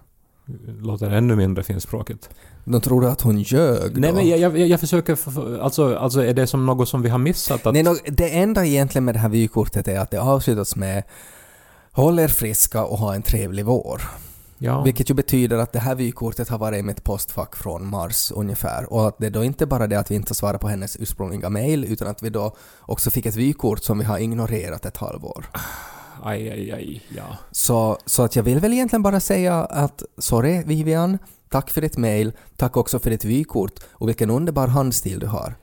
Låter 0.80 1.10
ännu 1.10 1.36
mindre 1.36 1.62
finskspråkigt. 1.62 2.30
De 2.64 2.80
trodde 2.80 3.08
att 3.08 3.20
hon 3.20 3.40
ljög 3.40 3.94
då. 3.94 4.00
Nej 4.00 4.12
men 4.12 4.28
jag, 4.28 4.38
jag, 4.38 4.58
jag 4.58 4.80
försöker... 4.80 5.18
Alltså, 5.60 5.96
alltså 5.96 6.24
är 6.24 6.34
det 6.34 6.46
som 6.46 6.66
något 6.66 6.88
som 6.88 7.02
vi 7.02 7.08
har 7.08 7.18
missat? 7.18 7.66
Att, 7.66 7.74
Nej, 7.74 7.84
det 8.06 8.28
enda 8.38 8.66
egentligen 8.66 9.04
med 9.04 9.14
det 9.14 9.18
här 9.18 9.28
vykortet 9.28 9.88
är 9.88 10.00
att 10.00 10.10
det 10.10 10.20
avslutas 10.20 10.76
med 10.76 11.02
Håll 11.92 12.18
er 12.18 12.28
friska 12.28 12.84
och 12.84 12.98
ha 12.98 13.14
en 13.14 13.22
trevlig 13.22 13.64
vår. 13.64 14.02
ja. 14.58 14.82
Vilket 14.82 15.10
ju 15.10 15.14
betyder 15.14 15.58
att 15.58 15.72
det 15.72 15.78
här 15.78 15.94
vykortet 15.94 16.48
har 16.48 16.58
varit 16.58 16.78
i 16.78 16.82
mitt 16.82 17.04
postfack 17.04 17.56
från 17.56 17.86
mars 17.86 18.32
ungefär. 18.34 18.92
Och 18.92 19.08
att 19.08 19.18
det 19.18 19.30
då 19.30 19.44
inte 19.44 19.66
bara 19.66 19.86
det 19.86 19.98
att 19.98 20.10
vi 20.10 20.14
inte 20.14 20.34
svarar 20.34 20.58
på 20.58 20.68
hennes 20.68 20.96
ursprungliga 20.96 21.50
mail 21.50 21.84
utan 21.84 22.08
att 22.08 22.22
vi 22.22 22.30
då 22.30 22.56
också 22.80 23.10
fick 23.10 23.26
ett 23.26 23.36
vykort 23.36 23.82
som 23.82 23.98
vi 23.98 24.04
har 24.04 24.18
ignorerat 24.18 24.84
ett 24.84 24.96
halvår. 24.96 25.46
Aj, 26.22 26.50
aj, 26.50 26.72
aj, 26.72 27.04
ja. 27.16 27.36
Så, 27.50 27.98
så 28.06 28.22
att 28.22 28.36
jag 28.36 28.42
vill 28.42 28.60
väl 28.60 28.72
egentligen 28.72 29.02
bara 29.02 29.20
säga 29.20 29.64
att 29.64 30.02
sorry 30.18 30.62
Vivian, 30.62 31.18
tack 31.48 31.70
för 31.70 31.80
ditt 31.80 31.96
mail, 31.96 32.32
tack 32.56 32.76
också 32.76 32.98
för 32.98 33.10
ditt 33.10 33.24
vykort 33.24 33.72
och 33.90 34.08
vilken 34.08 34.30
underbar 34.30 34.66
handstil 34.66 35.18
du 35.18 35.26
har. 35.26 35.54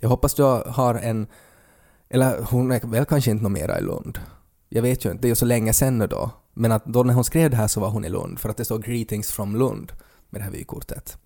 Jag 0.00 0.08
hoppas 0.08 0.34
du 0.34 0.42
har 0.66 0.94
en... 0.94 1.26
Eller 2.08 2.42
hon 2.50 2.72
är 2.72 2.80
väl 2.86 3.04
kanske 3.04 3.30
inte 3.30 3.42
något 3.42 3.52
mera 3.52 3.78
i 3.78 3.82
Lund. 3.82 4.18
Jag 4.68 4.82
vet 4.82 5.04
ju 5.04 5.10
inte, 5.10 5.22
det 5.22 5.26
är 5.26 5.30
ju 5.30 5.36
så 5.36 5.44
länge 5.44 5.72
sen 5.72 5.98
nu 5.98 6.06
då. 6.06 6.30
Men 6.54 6.72
att 6.72 6.84
då 6.84 7.02
när 7.02 7.14
hon 7.14 7.24
skrev 7.24 7.50
det 7.50 7.56
här 7.56 7.68
så 7.68 7.80
var 7.80 7.90
hon 7.90 8.04
i 8.04 8.08
Lund 8.08 8.38
för 8.38 8.48
att 8.48 8.56
det 8.56 8.64
står 8.64 8.78
“Greetings 8.78 9.30
from 9.30 9.56
Lund” 9.56 9.92
med 10.30 10.40
det 10.40 10.44
här 10.44 10.50
vykortet. 10.50 11.18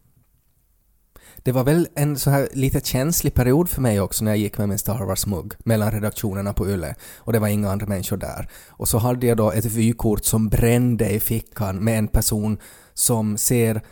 Det 1.42 1.52
var 1.52 1.64
väl 1.64 1.88
en 1.94 2.18
så 2.18 2.30
här 2.30 2.48
lite 2.52 2.80
känslig 2.80 3.34
period 3.34 3.68
för 3.68 3.80
mig 3.80 4.00
också 4.00 4.24
när 4.24 4.30
jag 4.30 4.38
gick 4.38 4.58
med 4.58 4.68
min 4.68 4.78
Star 4.78 5.04
Wars-mugg 5.04 5.52
mellan 5.58 5.90
redaktionerna 5.90 6.52
på 6.52 6.68
Yle 6.68 6.94
och 7.16 7.32
det 7.32 7.38
var 7.38 7.48
inga 7.48 7.70
andra 7.70 7.86
människor 7.86 8.16
där. 8.16 8.48
Och 8.68 8.88
så 8.88 8.98
hade 8.98 9.26
jag 9.26 9.36
då 9.36 9.52
ett 9.52 9.64
vykort 9.64 10.24
som 10.24 10.48
brände 10.48 11.10
i 11.10 11.20
fickan 11.20 11.84
med 11.84 11.98
en 11.98 12.08
person 12.08 12.58
som 12.94 13.38
ser 13.38 13.82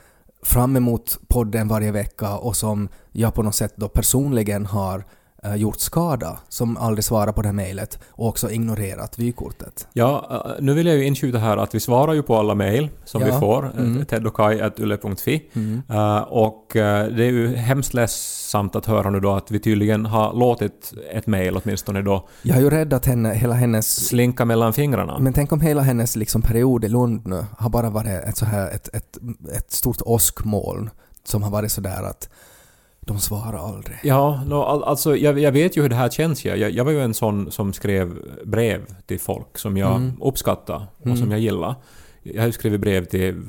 fram 0.42 0.76
emot 0.76 1.18
podden 1.28 1.68
varje 1.68 1.92
vecka 1.92 2.36
och 2.36 2.56
som 2.56 2.88
jag 3.12 3.34
på 3.34 3.42
något 3.42 3.54
sätt 3.54 3.74
då 3.76 3.88
personligen 3.88 4.66
har 4.66 4.98
eh, 4.98 5.04
gjort 5.54 5.80
skada, 5.80 6.38
som 6.48 6.76
aldrig 6.76 7.04
svarar 7.04 7.32
på 7.32 7.42
det 7.42 7.48
här 7.48 7.52
mejlet 7.52 7.98
och 8.10 8.28
också 8.28 8.50
ignorerat 8.50 9.18
vykortet. 9.18 9.88
Ja, 9.92 10.42
eh, 10.58 10.62
nu 10.64 10.74
vill 10.74 10.86
jag 10.86 10.96
ju 10.96 11.04
inskjuta 11.04 11.38
här 11.38 11.56
att 11.56 11.74
vi 11.74 11.80
svarar 11.80 12.12
ju 12.14 12.22
på 12.22 12.36
alla 12.36 12.54
mejl 12.54 12.88
som 13.04 13.20
Ja. 13.22 13.26
vi 13.26 13.32
får, 13.40 13.70
Mm. 13.76 13.86
mm. 13.86 14.06
teddokaj.yle.fi. 14.06 15.42
Uh, 15.90 16.18
och 16.18 16.76
eh, 16.76 17.06
det 17.08 17.24
är 17.24 17.30
ju 17.30 17.54
hemskt 17.56 17.94
ledsamt 17.94 18.76
att 18.76 18.86
höra 18.86 19.10
nu 19.10 19.20
då 19.20 19.32
att 19.34 19.50
vi 19.50 19.58
tydligen 19.58 20.06
har 20.06 20.32
låtit 20.34 20.92
ett 21.12 21.26
mejl 21.26 21.56
åtminstone 21.64 22.02
då 22.02 22.28
Jag 22.42 22.54
har 22.54 22.62
ju 22.62 22.70
räddat 22.70 23.06
henne, 23.06 23.34
hela 23.34 23.54
hennes 23.54 24.06
slinka 24.06 24.44
mellan 24.44 24.72
fingrarna. 24.72 25.18
Men 25.18 25.32
tänk 25.32 25.52
om 25.52 25.60
hela 25.60 25.82
hennes 25.82 26.16
liksom 26.16 26.42
period 26.42 26.84
i 26.84 26.88
Lund 26.88 27.26
nu 27.26 27.44
har 27.58 27.70
bara 27.70 27.90
varit 27.90 28.24
ett, 28.24 28.36
så 28.36 28.44
här, 28.44 28.70
ett, 28.70 28.88
ett, 28.94 29.18
ett 29.56 29.72
stort 29.72 30.02
åskmoln 30.02 30.90
som 31.24 31.42
har 31.42 31.50
varit 31.50 31.72
sådär 31.72 32.02
att 32.02 32.28
de 33.06 33.18
svarar 33.20 33.58
aldrig. 33.58 33.96
Ja, 34.02 34.42
no, 34.46 34.54
all, 34.54 34.84
alltså 34.84 35.16
jag, 35.16 35.38
jag 35.38 35.52
vet 35.52 35.76
ju 35.76 35.82
hur 35.82 35.88
det 35.88 35.96
här 35.96 36.08
känns. 36.10 36.44
Jag, 36.44 36.58
jag, 36.58 36.70
jag 36.70 36.84
var 36.84 36.92
ju 36.92 37.00
en 37.02 37.14
sån 37.14 37.50
som 37.50 37.72
skrev 37.72 38.18
brev 38.44 38.80
till 39.06 39.20
folk 39.20 39.58
som 39.58 39.76
jag 39.76 39.96
Mm. 39.96 40.12
uppskattade 40.22 40.86
och 40.98 41.06
Mm. 41.06 41.18
som 41.18 41.30
jag 41.30 41.40
gillade. 41.40 41.74
Jag 42.22 42.42
har 42.42 42.46
ju 42.46 42.52
skrivit 42.52 42.80
brev 42.80 43.04
till 43.04 43.42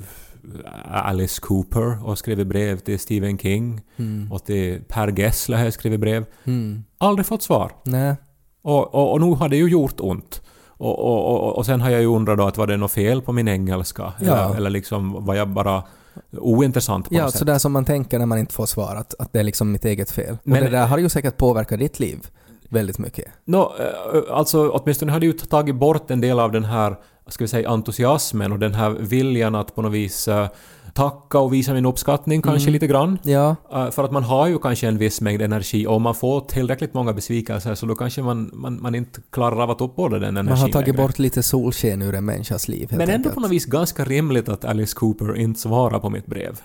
Alice 0.91 1.41
Cooper 1.41 2.05
och 2.07 2.17
skrivit 2.17 2.47
brev 2.47 2.77
till 2.79 2.99
Stephen 2.99 3.37
King 3.37 3.81
Mm. 3.97 4.31
och 4.31 4.45
till 4.45 4.81
Per 4.87 5.19
Gessle 5.19 5.57
har 5.57 5.63
jag 5.63 5.73
skrivit 5.73 5.99
brev. 5.99 6.25
Mm. 6.43 6.83
Aldrig 6.97 7.25
fått 7.25 7.43
svar. 7.43 7.71
Nej. 7.83 8.15
Och, 8.61 8.95
och, 8.95 9.11
och 9.11 9.21
nu 9.21 9.35
har 9.35 9.49
det 9.49 9.57
ju 9.57 9.69
gjort 9.69 9.99
ont. 9.99 10.41
Och, 10.67 10.99
och, 10.99 11.25
och, 11.47 11.57
och 11.57 11.65
sen 11.65 11.81
har 11.81 11.89
jag 11.89 12.01
ju 12.01 12.07
undrat 12.07 12.37
då 12.37 12.47
att 12.47 12.57
var 12.57 12.67
det 12.67 12.77
något 12.77 12.91
fel 12.91 13.21
på 13.21 13.31
min 13.31 13.47
engelska? 13.47 14.13
Ja. 14.19 14.25
Eller, 14.25 14.55
eller 14.55 14.69
liksom 14.69 15.25
var 15.25 15.35
jag 15.35 15.47
bara 15.49 15.83
ointressant 16.38 17.09
på 17.09 17.15
Ja, 17.15 17.21
något 17.24 17.31
sätt? 17.31 17.39
sådär 17.39 17.57
som 17.57 17.71
man 17.71 17.86
tänker 17.86 18.19
när 18.19 18.25
man 18.25 18.38
inte 18.38 18.53
får 18.53 18.65
svar, 18.65 18.95
att, 18.95 19.13
att 19.19 19.33
det 19.33 19.39
är 19.39 19.43
liksom 19.43 19.71
mitt 19.71 19.86
eget 19.86 20.12
fel. 20.12 20.38
Men- 20.43 20.57
och 20.57 20.63
det 20.65 20.77
där 20.77 20.88
har 20.88 20.97
ju 20.97 21.09
säkert 21.09 21.38
påverkat 21.38 21.79
ditt 21.79 22.00
liv 22.00 22.19
väldigt 22.69 22.97
mycket. 22.97 23.25
Nå, 23.45 23.74
eh, 23.79 24.21
alltså 24.38 24.69
åtminstone 24.69 25.12
hade 25.12 25.25
ju 25.25 25.33
tagit 25.33 25.75
bort 25.75 26.12
en 26.12 26.21
del 26.21 26.39
av 26.39 26.51
den 26.51 26.63
här, 26.65 26.95
ska 27.27 27.43
vi 27.43 27.47
säga, 27.47 27.69
entusiasmen 27.69 28.51
och 28.51 28.59
den 28.59 28.74
här 28.74 28.89
viljan 28.89 29.55
att 29.55 29.75
på 29.75 29.81
något 29.81 29.91
vis 29.93 30.27
eh, 30.27 30.47
tacka 30.98 31.39
och 31.39 31.54
visa 31.54 31.74
min 31.74 31.86
uppskattning 31.86 32.42
kanske 32.42 32.68
Mm. 32.70 32.74
lite 32.74 32.88
grann. 32.88 33.18
Ja, 33.24 33.56
Eh, 33.74 33.89
För 33.92 34.04
att 34.04 34.12
man 34.12 34.24
har 34.24 34.48
ju 34.48 34.60
kanske 34.60 34.88
en 34.88 34.98
viss 34.98 35.22
mängd 35.22 35.42
energi 35.42 35.88
och 35.88 35.96
om 35.96 36.01
man 36.01 36.16
får 36.16 36.42
tillräckligt 36.42 36.94
många 36.94 37.13
besvikelser 37.13 37.75
så 37.75 37.86
då 37.86 37.96
kanske 37.96 38.22
man, 38.22 38.50
man, 38.54 38.82
man 38.82 38.96
inte 38.96 39.22
klarar 39.32 39.63
av 39.63 39.70
att 39.72 39.82
uppbåda 39.82 40.20
den 40.20 40.38
energin 40.38 40.50
man 40.50 40.58
har 40.58 40.70
tagit 40.70 40.96
bort 40.98 41.20
lite 41.20 41.44
solsken 41.44 42.01
ur 42.01 42.16
en 42.16 42.25
människas 42.25 42.68
liv 42.68 42.88
Men 42.92 43.01
ändå 43.01 43.13
enkelt. 43.13 43.36
på 43.36 43.42
något 43.42 43.51
vis 43.51 43.66
ganska 43.66 44.04
rimligt 44.04 44.50
att 44.50 44.66
Alice 44.66 44.96
Cooper 44.96 45.36
inte 45.38 45.60
svarar 45.60 46.00
på 46.00 46.10
mitt 46.10 46.25
brev. 46.25 46.60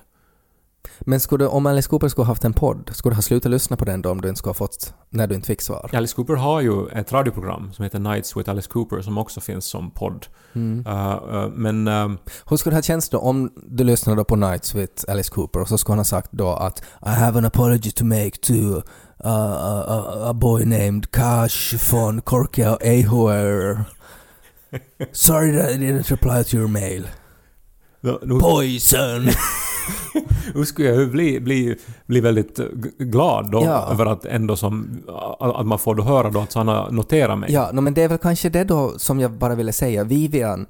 Men 1.01 1.21
skulle, 1.21 1.47
om 1.47 1.67
Alice 1.67 1.89
Cooper 1.89 2.09
skulle 2.09 2.25
ha 2.25 2.31
haft 2.31 2.45
en 2.45 2.53
podd, 2.53 2.91
skulle 2.93 3.13
du 3.13 3.17
ha 3.17 3.23
slutat 3.23 3.53
lyssna 3.53 3.77
på 3.77 3.85
den 3.85 4.03
då 4.03 4.11
om 4.11 4.21
du 4.21 4.29
inte 4.29 4.39
skulle 4.39 4.51
ha 4.51 4.55
fått, 4.55 4.95
när 5.11 5.27
du 5.27 5.35
inte 5.35 5.47
fick 5.47 5.61
svar? 5.61 5.91
Alice 5.93 6.15
Cooper 6.15 6.35
har 6.35 6.61
ju 6.61 6.89
ett 6.89 7.13
radioprogram 7.13 7.73
som 7.73 7.83
heter 7.83 7.99
Nights 7.99 8.37
with 8.37 8.51
Alice 8.51 8.69
Cooper 8.69 9.01
som 9.01 9.19
också 9.19 9.41
finns 9.41 9.67
som 9.67 9.91
podd. 9.91 10.27
Mm. 10.53 10.87
Eh, 10.87 11.13
eh, 11.13 11.49
men 11.49 11.89
eh, 11.89 12.09
Hur 12.51 12.57
skulle 12.57 12.73
det 12.73 12.77
ha 12.77 12.83
känts 12.83 13.09
då 13.09 13.19
om 13.19 13.53
du 13.67 13.85
lyssnade 13.85 14.25
på 14.25 14.37
Nights 14.37 14.75
with 14.75 15.05
Alice 15.09 15.31
Cooper 15.31 15.61
och 15.61 15.69
så 15.69 15.79
skulle 15.79 15.93
han 15.93 15.99
ha 15.99 16.05
sagt 16.05 16.33
då 16.33 16.49
att 16.49 16.83
I 17.07 17.09
have 17.09 17.39
an 17.39 17.45
apology 17.45 17.91
to 17.91 18.05
make 18.05 18.31
to 18.31 18.83
uh, 19.25 19.31
a, 19.31 20.29
a, 20.29 20.33
boy 20.33 20.65
named 20.65 21.11
Kash 21.11 21.75
von 21.93 22.21
Korkia 22.21 22.79
Ahoer. 22.81 23.85
Sorry 25.13 25.53
that 25.53 25.71
I 25.71 25.77
didn't 25.77 26.11
reply 26.11 26.45
to 26.45 26.57
your 26.57 26.69
mail. 26.69 27.05
Nu, 28.03 28.39
Poison! 28.41 29.29
nu 30.55 30.65
skulle 30.65 30.89
jag 30.89 30.99
ju 30.99 31.07
bli, 31.07 31.41
bli, 31.41 31.77
bli 32.07 32.21
väldigt 32.21 32.61
glad 32.99 33.51
då 33.51 33.63
Ja. 33.65 33.89
över 33.93 34.07
att 34.07 34.25
ändå 34.25 34.57
som, 34.57 35.03
att 35.41 35.67
man 35.67 35.79
får 35.79 35.95
då 35.95 36.03
höra 36.03 36.31
då 36.31 36.41
att 36.41 36.55
han 36.55 36.69
har 36.69 36.91
noterat 36.91 37.39
mig. 37.39 37.53
ja, 37.53 37.71
no, 37.73 37.81
men 37.81 37.95
det 37.95 38.03
är 38.03 38.09
väl 38.09 38.19
kanske 38.19 38.49
det 38.49 38.65
då 38.65 38.99
som 38.99 39.21
jag 39.21 39.31
bara 39.33 39.55
ville 39.55 39.73
säga. 39.73 40.05
Vivian, 40.05 40.67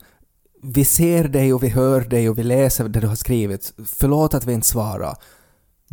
vi 0.62 0.84
ser 0.84 1.24
dig 1.28 1.52
och 1.52 1.62
vi 1.62 1.68
hör 1.68 2.00
dig 2.00 2.28
och 2.28 2.38
vi 2.38 2.42
läser 2.42 2.88
det 2.88 3.00
du 3.00 3.06
har 3.06 3.16
skrivit. 3.16 3.72
Förlåt 3.86 4.34
att 4.34 4.46
vi 4.46 4.52
inte 4.52 4.66
svarar. 4.68 5.14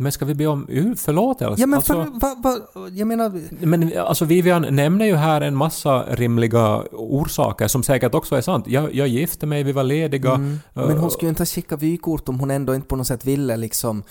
Men 0.00 0.12
ska 0.12 0.24
vi 0.24 0.34
be 0.34 0.46
om 0.46 0.66
förlåtelse? 0.96 1.60
Ja 1.60 1.66
men 1.66 1.76
alltså, 1.76 1.92
för, 1.92 2.20
va, 2.20 2.36
va, 2.42 2.88
jag 2.92 3.08
menar... 3.08 3.40
men 3.66 3.98
alltså 3.98 4.24
Vivian 4.24 4.66
nämner 4.70 5.06
ju 5.06 5.16
här 5.16 5.40
en 5.40 5.56
massa 5.56 6.02
rimliga 6.02 6.82
orsaker 6.92 7.68
som 7.68 7.82
säkert 7.82 8.14
också 8.14 8.36
är 8.36 8.40
sant. 8.40 8.66
Jag, 8.68 8.94
jag 8.94 9.08
gifte 9.08 9.46
mig, 9.46 9.62
vi 9.62 9.72
var 9.72 9.84
lediga. 9.84 10.34
Mm. 10.34 10.58
Men 10.72 10.98
hon 10.98 11.10
skulle 11.10 11.26
ju 11.26 11.30
inte 11.30 11.40
ha 11.40 11.46
skickat 11.46 11.82
vykort 11.82 12.28
om 12.28 12.40
hon 12.40 12.50
ändå 12.50 12.74
inte 12.74 12.88
på 12.88 12.96
något 12.96 13.06
sätt 13.06 13.24
ville 13.24 13.56
liksom 13.56 14.02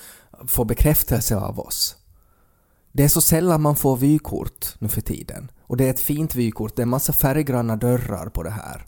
få 0.48 0.66
bekräftelse 0.66 1.36
av 1.36 1.60
oss. 1.60 1.96
Det 2.92 3.04
är 3.04 3.08
så 3.08 3.22
sällan 3.22 3.62
man 3.62 3.76
får 3.76 3.98
vykort 3.98 4.76
nu 4.80 4.88
för 4.88 5.02
tiden. 5.02 5.52
Och 5.68 5.78
det 5.78 5.86
är 5.86 5.90
ett 5.90 6.00
fint 6.00 6.36
vykort, 6.36 6.76
det 6.76 6.82
är 6.82 6.84
en 6.84 6.90
massa 6.90 7.14
färggranna 7.14 7.76
dörrar 7.76 8.30
på 8.30 8.44
det 8.44 8.50
här. 8.50 8.86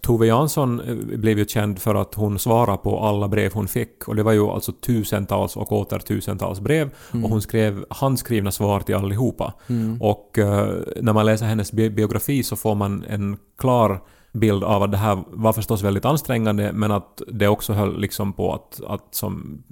Tove 0.00 0.26
Jansson 0.26 0.80
eh, 0.80 0.94
blev 1.18 1.38
ju 1.38 1.44
känd 1.44 1.78
för 1.78 1.94
att 1.94 2.14
hon 2.14 2.38
svarade 2.38 2.78
på 2.78 3.00
alla 3.00 3.28
brev 3.28 3.52
hon 3.54 3.68
fick. 3.68 4.08
Och 4.08 4.16
det 4.16 4.22
var 4.22 4.32
ju 4.32 4.42
alltså 4.42 4.72
tusentals 4.72 5.56
och 5.56 5.72
åter 5.72 5.98
tusentals 5.98 6.60
brev. 6.60 6.90
Och 7.24 7.30
hon 7.30 7.42
skrev 7.42 7.84
handskrivna 7.90 8.50
svar 8.50 8.80
till 8.80 8.94
allihopa. 8.94 9.54
Och 10.00 10.38
eh, 10.38 10.74
när 11.00 11.12
man 11.12 11.26
läser 11.26 11.46
hennes 11.46 11.72
bi- 11.72 11.90
biografi 11.90 12.42
så 12.42 12.56
får 12.56 12.74
man 12.74 13.04
en 13.08 13.36
klar 13.58 14.00
bild 14.32 14.64
av 14.64 14.82
att 14.82 14.90
det 14.92 14.98
här 14.98 15.18
var 15.28 15.52
förstås 15.52 15.82
väldigt 15.82 16.04
ansträngande 16.04 16.72
men 16.72 16.90
att 16.92 17.22
det 17.32 17.48
också 17.48 17.72
höll 17.72 18.00
liksom 18.00 18.32
på 18.32 18.52
att, 18.54 18.80
att 18.86 19.14
som... 19.14 19.62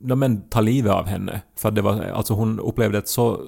Ja, 0.00 0.14
men 0.14 0.48
ta 0.48 0.60
livet 0.60 0.92
av 0.92 1.06
henne. 1.06 1.42
För 1.56 1.70
det 1.70 1.82
var, 1.82 2.02
alltså 2.02 2.34
hon 2.34 2.60
upplevde 2.60 2.98
ett 2.98 3.08
så 3.08 3.40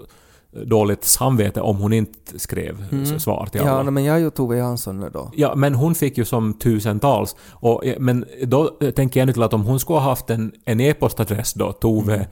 dåligt 0.66 1.04
samvete 1.04 1.60
om 1.60 1.76
hon 1.76 1.92
inte 1.92 2.38
skrev 2.38 2.84
s- 3.02 3.22
svar 3.22 3.48
till 3.52 3.60
alla. 3.60 3.84
Ja, 3.84 3.90
men 3.90 4.04
jag 4.04 4.16
är 4.16 4.20
ju 4.20 4.30
Tove 4.30 4.56
Jansson 4.56 5.00
nu 5.00 5.10
då. 5.12 5.30
Ja, 5.36 5.54
men 5.54 5.74
hon 5.74 5.94
fick 5.94 6.18
ju 6.18 6.24
som 6.24 6.54
tusentals. 6.54 7.36
Och, 7.50 7.82
men 7.98 8.24
då 8.42 8.76
eh, 8.80 8.90
tänker 8.90 9.20
jag 9.20 9.26
nu 9.26 9.32
till 9.32 9.42
att 9.42 9.54
om 9.54 9.62
hon 9.64 9.80
skulle 9.80 9.98
ha 9.98 10.08
haft 10.08 10.30
en, 10.30 10.52
en 10.64 10.80
e-postadress 10.80 11.54
då, 11.54 11.72
Tove... 11.72 12.26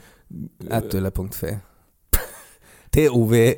Attyle.fi 0.70 1.56
T-O-V 2.90 3.54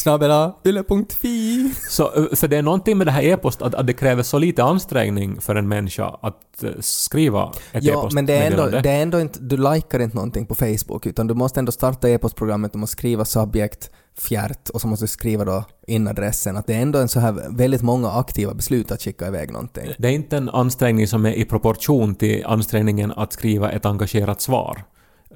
Snabbela 0.00 0.54
yle.fi 0.64 1.74
Så, 1.88 2.02
eh, 2.16 2.36
för 2.36 2.48
det 2.48 2.56
är 2.56 2.62
någonting 2.62 2.98
med 2.98 3.06
det 3.06 3.10
här 3.10 3.22
e-post, 3.22 3.62
att, 3.62 3.74
att 3.74 3.86
det 3.86 3.92
kräver 3.92 4.22
så 4.22 4.38
lite 4.38 4.64
ansträngning 4.64 5.40
för 5.40 5.54
en 5.54 5.68
människa 5.68 6.18
att 6.22 6.62
eh, 6.62 6.70
skriva 6.80 7.52
ett 7.72 7.84
Ja, 7.84 8.08
men 8.12 8.26
det 8.26 8.32
är, 8.32 8.46
ändå, 8.46 8.62
e-postmeddelande. 8.62 8.80
det 8.88 8.90
är 8.90 9.02
ändå 9.02 9.20
inte, 9.20 9.38
du 9.40 9.56
likar 9.56 10.00
inte 10.00 10.16
någonting 10.16 10.46
på 10.46 10.54
Facebook 10.54 11.06
utan 11.06 11.26
du 11.26 11.34
måste 11.34 11.60
ändå 11.60 11.72
starta 11.72 12.08
e-postprogrammet, 12.08 12.72
du 12.72 12.78
måste 12.78 12.92
skriva 12.92 13.24
subjekt, 13.24 13.90
fjärt 14.18 14.68
och 14.68 14.80
så 14.80 14.88
måste 14.88 15.04
du 15.04 15.08
skriva 15.08 15.44
då 15.44 15.64
in 15.86 16.08
adressen. 16.08 16.56
Att 16.56 16.66
det 16.66 16.74
är 16.74 16.82
ändå 16.82 16.98
en 16.98 17.08
så 17.08 17.20
här 17.20 17.56
väldigt 17.56 17.82
många 17.82 18.10
aktiva 18.10 18.54
beslut 18.54 18.90
att 18.90 19.02
skicka 19.02 19.26
iväg 19.26 19.52
någonting. 19.52 19.90
Det 19.98 20.08
är 20.08 20.12
inte 20.12 20.36
en 20.36 20.48
ansträngning 20.48 21.06
som 21.06 21.26
är 21.26 21.32
i 21.32 21.44
proportion 21.44 22.14
till 22.14 22.44
ansträngningen 22.46 23.12
att 23.12 23.32
skriva 23.32 23.70
ett 23.70 23.86
engagerat 23.86 24.40
svar 24.40 24.82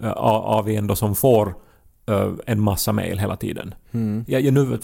eh, 0.03 0.11
av 0.13 0.69
en 0.69 0.87
då 0.87 0.97
som 0.97 1.15
får 1.15 1.55
en 2.47 2.61
massa 2.61 2.93
mejl 2.93 3.19
hela 3.19 3.37
tiden. 3.37 3.75
Mm. 3.93 4.25
Jag, 4.29 4.41
jag, 4.41 4.55
nu 4.55 4.79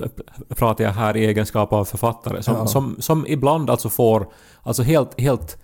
pratar 0.57 0.85
jag 0.85 0.91
här 0.93 1.17
i 1.17 1.27
egenskap 1.27 1.73
av 1.73 1.85
författare 1.85 2.43
som, 2.43 2.55
Ja. 2.55 2.67
som, 2.67 2.97
som 2.99 3.27
ibland 3.29 3.71
alltså 3.71 3.89
får 3.89 4.29
alltså 4.63 4.83
helt, 4.83 5.21
helt 5.21 5.59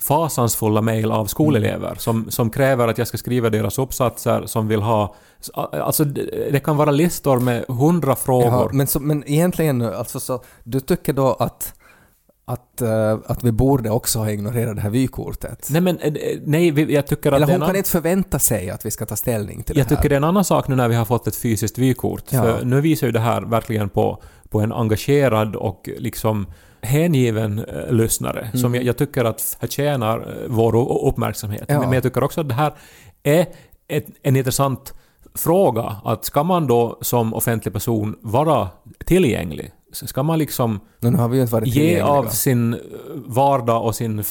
fasansfulla 0.00 0.82
mejl 0.82 1.10
av 1.12 1.26
skolelever 1.26 1.86
Mm. 1.86 1.98
som, 1.98 2.30
som 2.30 2.50
kräver 2.50 2.88
att 2.88 2.98
jag 2.98 3.06
ska 3.08 3.18
skriva 3.18 3.50
deras 3.50 3.78
uppsatser, 3.78 4.46
som 4.46 4.68
vill 4.68 4.82
ha... 4.82 5.14
Alltså 5.72 6.04
det 6.04 6.64
kan 6.64 6.76
vara 6.76 6.90
listor 6.90 7.38
med 7.40 7.64
hundra 7.68 8.16
frågor. 8.16 8.46
Jaha, 8.46 8.68
men, 8.72 8.86
så, 8.86 9.00
men 9.00 9.24
egentligen 9.26 9.78
nu, 9.78 9.94
alltså 9.94 10.20
så, 10.20 10.42
du 10.64 10.80
tycker 10.80 11.12
då 11.12 11.32
att, 11.32 11.74
att, 12.52 12.80
eh, 12.82 13.18
att 13.26 13.44
vi 13.44 13.52
borde 13.52 13.90
också 13.90 14.18
ha 14.18 14.30
ignorerat 14.30 14.76
det 14.76 14.82
här 14.82 14.90
vykortet? 14.90 15.68
Nej 15.70 15.80
men 15.80 15.98
eh, 15.98 16.12
nej, 16.44 16.92
jag 16.92 17.06
tycker 17.06 17.32
att 17.32 17.36
Eller 17.36 17.46
hon 17.46 17.60
kan 17.60 17.70
ann- 17.70 17.76
inte 17.76 17.90
förvänta 17.90 18.38
sig 18.38 18.70
att 18.70 18.86
vi 18.86 18.90
ska 18.90 19.06
ta 19.06 19.16
ställning 19.16 19.62
till 19.62 19.76
Jag 19.78 19.86
det 19.86 19.90
här. 19.90 19.96
tycker 19.96 20.08
det 20.08 20.14
är 20.14 20.16
en 20.16 20.24
annan 20.24 20.44
sak 20.44 20.68
nu 20.68 20.76
när 20.76 20.88
vi 20.88 20.94
har 20.94 21.04
fått 21.04 21.26
ett 21.26 21.36
fysiskt 21.36 21.78
vykort. 21.78 22.24
Ja. 22.30 22.42
För 22.42 22.64
nu 22.64 22.80
visar 22.80 23.06
ju 23.06 23.12
det 23.12 23.20
här 23.20 23.42
verkligen 23.42 23.88
på, 23.88 24.22
på 24.48 24.60
en 24.60 24.72
engagerad 24.72 25.56
och 25.56 25.88
liksom 25.98 26.46
hängiven 26.80 27.58
eh, 27.58 27.92
lyssnare 27.92 28.50
som 28.54 28.74
jag, 28.74 28.84
jag 28.84 28.96
tycker 28.96 29.24
att 29.24 29.56
förtjänar 29.60 30.36
vår 30.48 30.76
uppmärksamhet. 31.08 31.64
Ja. 31.68 31.74
Men, 31.78 31.82
men 31.88 31.92
jag 31.92 32.02
tycker 32.02 32.24
också 32.24 32.40
att 32.40 32.48
det 32.48 32.54
här 32.54 32.72
är 33.22 33.46
ett, 33.88 34.06
en 34.22 34.36
intressant 34.36 34.94
fråga. 35.34 35.96
Att 36.04 36.24
ska 36.24 36.42
man 36.42 36.66
då 36.66 36.98
som 37.00 37.34
offentlig 37.34 37.74
person 37.74 38.16
vara 38.20 38.68
tillgänglig? 39.06 39.70
Ska 39.92 40.22
man 40.22 40.38
liksom 40.38 40.80
ge 41.64 42.00
av 42.00 42.26
sin 42.26 42.74
eh, 42.74 42.80
vardag 43.26 43.84
och 43.84 43.94
sin 43.94 44.24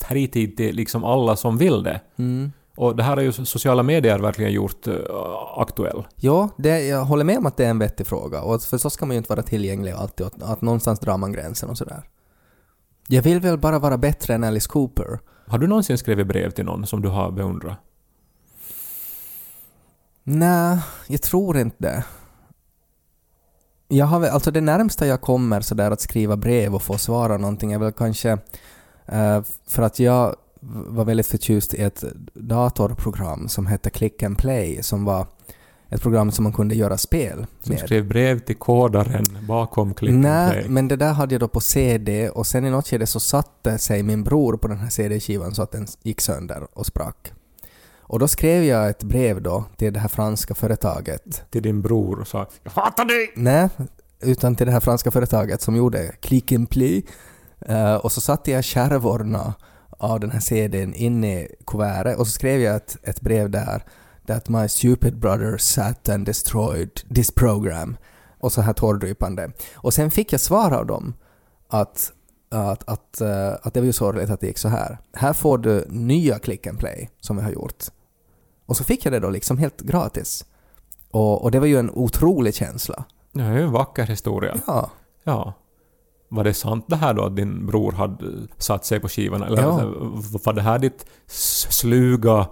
fritid 0.00 0.56
till 0.56 0.76
liksom 0.76 1.04
alla 1.04 1.36
som 1.36 1.58
vill 1.58 1.82
det? 1.82 2.00
Mm. 2.18 2.52
Och 2.76 2.96
det 2.96 3.02
här 3.02 3.16
har 3.16 3.22
ju 3.22 3.32
sociala 3.32 3.82
medier 3.82 4.18
verkligen 4.18 4.52
gjort 4.52 4.86
uh, 4.86 4.94
aktuell. 5.56 6.06
Ja, 6.16 6.48
det, 6.56 6.86
jag 6.86 7.04
håller 7.04 7.24
med 7.24 7.38
om 7.38 7.46
att 7.46 7.56
det 7.56 7.64
är 7.64 7.70
en 7.70 7.78
vettig 7.78 8.06
fråga. 8.06 8.42
Och 8.42 8.62
för 8.62 8.78
så 8.78 8.90
ska 8.90 9.06
man 9.06 9.14
ju 9.14 9.18
inte 9.18 9.32
vara 9.32 9.42
tillgänglig 9.42 9.92
alltid. 9.92 10.26
Att, 10.26 10.42
att 10.42 10.60
någonstans 10.62 11.00
drar 11.00 11.16
man 11.16 11.32
gränsen 11.32 11.70
och 11.70 11.78
sådär. 11.78 12.02
Jag 13.08 13.22
vill 13.22 13.40
väl 13.40 13.58
bara 13.58 13.78
vara 13.78 13.98
bättre 13.98 14.34
än 14.34 14.44
Alice 14.44 14.68
Cooper. 14.68 15.18
Har 15.46 15.58
du 15.58 15.66
någonsin 15.66 15.98
skrivit 15.98 16.26
brev 16.26 16.50
till 16.50 16.64
någon 16.64 16.86
som 16.86 17.02
du 17.02 17.08
har 17.08 17.30
beundrat? 17.30 17.76
Nej, 20.22 20.78
jag 21.06 21.22
tror 21.22 21.58
inte 21.58 21.76
det. 21.78 22.04
Jag 23.92 24.06
har 24.06 24.20
väl, 24.20 24.30
alltså 24.30 24.50
det 24.50 24.60
närmsta 24.60 25.06
jag 25.06 25.20
kommer 25.20 25.60
sådär 25.60 25.90
att 25.90 26.00
skriva 26.00 26.36
brev 26.36 26.74
och 26.74 26.82
få 26.82 26.98
svara 26.98 27.36
någonting 27.36 27.72
är 27.72 27.78
väl 27.78 27.92
kanske 27.92 28.30
eh, 29.06 29.42
för 29.66 29.82
att 29.82 29.98
jag 29.98 30.36
var 30.86 31.04
väldigt 31.04 31.26
förtjust 31.26 31.74
i 31.74 31.82
ett 31.82 32.04
datorprogram 32.34 33.48
som 33.48 33.66
hette 33.66 33.90
Click 33.90 34.22
and 34.22 34.38
Play 34.38 34.82
som 34.82 35.04
var 35.04 35.26
ett 35.88 36.02
program 36.02 36.30
som 36.32 36.42
man 36.42 36.52
kunde 36.52 36.74
göra 36.74 36.98
spel 36.98 37.46
Som 37.62 37.74
med. 37.74 37.80
skrev 37.84 38.08
brev 38.08 38.38
till 38.38 38.56
kodaren 38.56 39.38
bakom 39.48 39.94
Click 39.94 40.10
and 40.10 40.20
Nej, 40.20 40.50
Play? 40.52 40.68
men 40.68 40.88
det 40.88 40.96
där 40.96 41.12
hade 41.12 41.34
jag 41.34 41.40
då 41.40 41.48
på 41.48 41.60
CD 41.60 42.28
och 42.28 42.46
sen 42.46 42.64
i 42.64 42.70
något 42.70 42.88
skede 42.88 43.06
så 43.06 43.20
satte 43.20 43.78
sig 43.78 44.02
min 44.02 44.24
bror 44.24 44.56
på 44.56 44.68
den 44.68 44.78
här 44.78 44.90
CD-skivan 44.90 45.54
så 45.54 45.62
att 45.62 45.72
den 45.72 45.86
gick 46.02 46.20
sönder 46.20 46.66
och 46.72 46.86
sprack. 46.86 47.32
Och 48.10 48.18
då 48.18 48.28
skrev 48.28 48.64
jag 48.64 48.88
ett 48.88 49.02
brev 49.02 49.42
då 49.42 49.64
till 49.76 49.92
det 49.92 50.00
här 50.00 50.08
franska 50.08 50.54
företaget. 50.54 51.42
Till 51.50 51.62
din 51.62 51.82
bror 51.82 52.20
och 52.20 52.26
sa 52.26 52.46
”Jag 52.62 52.70
hatar 52.70 53.04
dig!” 53.04 53.32
Nej, 53.36 53.68
utan 54.20 54.56
till 54.56 54.66
det 54.66 54.72
här 54.72 54.80
franska 54.80 55.10
företaget 55.10 55.62
som 55.62 55.76
gjorde 55.76 56.12
Click 56.20 56.52
and 56.52 56.70
Play. 56.70 57.06
Eh, 57.66 57.94
och 57.94 58.12
så 58.12 58.20
satte 58.20 58.50
jag 58.50 58.64
kärvorna 58.64 59.54
av 59.90 60.20
den 60.20 60.30
här 60.30 60.40
CDn 60.40 60.94
in 60.94 61.24
i 61.24 61.48
kuvertet 61.66 62.18
och 62.18 62.26
så 62.26 62.32
skrev 62.32 62.60
jag 62.60 62.76
ett, 62.76 62.96
ett 63.02 63.20
brev 63.20 63.50
där 63.50 63.84
that 64.26 64.48
my 64.48 64.68
stupid 64.68 65.18
brother 65.18 65.56
sat 65.56 66.08
and 66.08 66.26
destroyed 66.26 67.00
this 67.14 67.30
program. 67.30 67.96
Och 68.38 68.52
så 68.52 68.60
här 68.60 68.72
tårdrypande. 68.72 69.52
Och 69.74 69.94
sen 69.94 70.10
fick 70.10 70.32
jag 70.32 70.40
svar 70.40 70.70
av 70.70 70.86
dem 70.86 71.14
att, 71.68 72.12
att, 72.50 72.88
att, 72.88 73.20
eh, 73.20 73.52
att 73.62 73.74
det 73.74 73.80
var 73.80 73.86
ju 73.86 73.92
sorgligt 73.92 74.30
att 74.30 74.40
det 74.40 74.46
gick 74.46 74.58
så 74.58 74.68
här. 74.68 74.98
Här 75.12 75.32
får 75.32 75.58
du 75.58 75.84
nya 75.88 76.38
Click 76.38 76.66
and 76.66 76.78
Play 76.78 77.10
som 77.20 77.36
vi 77.36 77.42
har 77.42 77.50
gjort. 77.50 77.84
Och 78.70 78.76
så 78.76 78.84
fick 78.84 79.04
jag 79.04 79.12
det 79.12 79.20
då 79.20 79.30
liksom 79.30 79.58
helt 79.58 79.80
gratis. 79.80 80.44
Och, 81.10 81.42
och 81.42 81.50
det 81.50 81.58
var 81.60 81.66
ju 81.66 81.78
en 81.78 81.90
otrolig 81.90 82.54
känsla. 82.54 83.04
Det 83.32 83.42
är 83.42 83.52
ju 83.52 83.62
en 83.62 83.72
vacker 83.72 84.06
historia. 84.06 84.60
Ja. 84.66 84.90
Ja. 85.24 85.52
Var 86.28 86.44
det 86.44 86.54
sant 86.54 86.84
det 86.88 86.96
här 86.96 87.14
då 87.14 87.24
att 87.24 87.36
din 87.36 87.66
bror 87.66 87.92
hade 87.92 88.26
satt 88.58 88.84
sig 88.84 89.00
på 89.00 89.08
skivan? 89.08 89.42
Eller 89.42 89.62
Ja. 89.62 89.80
var 90.44 90.52
det 90.52 90.62
här 90.62 90.78
ditt 90.78 91.06
sluga, 91.68 92.46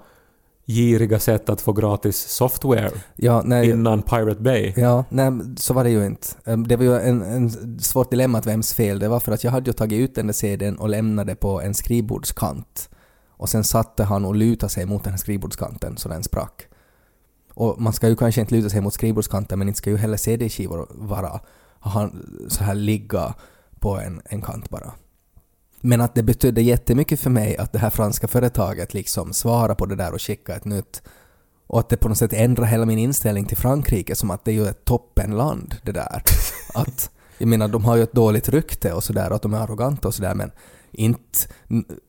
giriga 0.67 1.19
sätt 1.21 1.49
att 1.49 1.61
få 1.61 1.73
gratis 1.73 2.17
software 2.29 2.91
Ja, 3.17 3.43
nej, 3.45 3.71
innan 3.71 4.03
Pirate 4.03 4.43
Bay? 4.43 4.73
Ja, 4.77 5.05
nej, 5.09 5.33
så 5.57 5.75
var 5.75 5.85
det 5.85 5.91
ju 5.91 6.07
inte. 6.07 6.27
Ehm, 6.45 6.69
Det 6.69 6.77
var 6.77 6.85
ju 6.85 6.99
en, 6.99 7.23
en 7.23 7.79
svårt 7.81 8.11
dilemma 8.11 8.39
att 8.39 8.47
vems 8.47 8.75
fel 8.75 8.99
det 8.99 9.09
var 9.09 9.21
för 9.21 9.33
att 9.33 9.45
jag 9.45 9.51
hade 9.51 9.67
ju 9.71 9.73
tagit 9.73 9.99
ut 10.01 10.15
den 10.15 10.27
där 10.27 10.35
CDn 10.35 10.77
och 10.77 10.89
lämnade 10.89 11.35
på 11.35 11.61
en 11.61 11.75
skrivbordskant. 11.75 12.89
Och 13.39 13.49
sen 13.49 13.65
satte 13.65 14.05
han 14.05 14.25
och 14.25 14.35
lutade 14.35 14.71
sig 14.71 14.87
mot 14.87 15.05
den 15.05 15.13
här 15.13 15.19
skrivbordskanten 15.19 15.97
så 15.97 16.09
den 16.09 16.23
sprack. 16.23 16.67
Och 17.55 17.81
man 17.81 17.93
ska 17.93 18.09
ju 18.09 18.17
kanske 18.17 18.41
inte 18.41 18.55
luta 18.55 18.71
sig 18.71 18.81
mot 18.81 18.95
skrivbordskanten 18.95 19.59
men 19.59 19.69
inte 19.69 19.79
ska 19.79 19.91
ju 19.91 19.97
heller 19.97 20.17
CD-skivor 20.17 20.87
vara 20.91 21.41
han, 21.81 22.27
så 22.49 22.65
här 22.65 22.75
ligga 22.75 23.35
på 23.81 23.99
en, 23.99 24.23
en 24.25 24.43
kant 24.43 24.71
bara. 24.71 24.93
Men 25.81 26.01
att 26.01 26.15
det 26.15 26.23
betydde 26.23 26.63
jättemycket 26.63 27.21
för 27.21 27.31
mig 27.31 27.57
att 27.57 27.73
det 27.73 27.79
här 27.79 27.91
franska 27.91 28.29
företaget 28.29 28.95
liksom 28.95 29.33
svarade 29.33 29.75
på 29.75 29.87
det 29.87 29.97
där 29.97 30.15
och 30.15 30.23
skickade 30.23 30.59
ett 30.59 30.65
nytt 30.65 31.03
och 31.67 31.81
att 31.81 31.89
det 31.89 31.97
på 31.97 32.09
något 32.09 32.19
sätt 32.19 32.33
ändrar 32.33 32.65
hela 32.65 32.87
min 32.87 32.99
inställning 32.99 33.45
till 33.45 33.57
Frankrike 33.57 34.17
som 34.17 34.31
att 34.31 34.45
det 34.45 34.51
är 34.51 34.55
ju 34.55 34.67
ett 34.67 34.85
toppenland 34.85 35.75
det 35.83 35.93
där. 35.93 36.23
Att, 36.75 37.11
jag 37.39 37.49
menar 37.49 37.69
de 37.69 37.85
har 37.85 37.97
ju 37.97 38.03
ett 38.03 38.13
dåligt 38.13 38.49
rykte 38.49 38.93
och 38.93 39.05
sådär 39.05 39.31
att 39.31 39.43
de 39.43 39.55
är 39.55 39.59
arroganta 39.59 40.09
och 40.09 40.15
sådär 40.15 40.35
men 40.35 40.51
inte, 40.99 41.39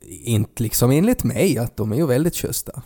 inte 0.09 0.63
liksom 0.63 0.91
enligt 0.91 1.23
mig 1.23 1.57
att 1.57 1.77
de 1.77 1.91
är 1.91 1.95
ju 1.95 2.05
väldigt 2.05 2.35
schyssta. 2.35 2.81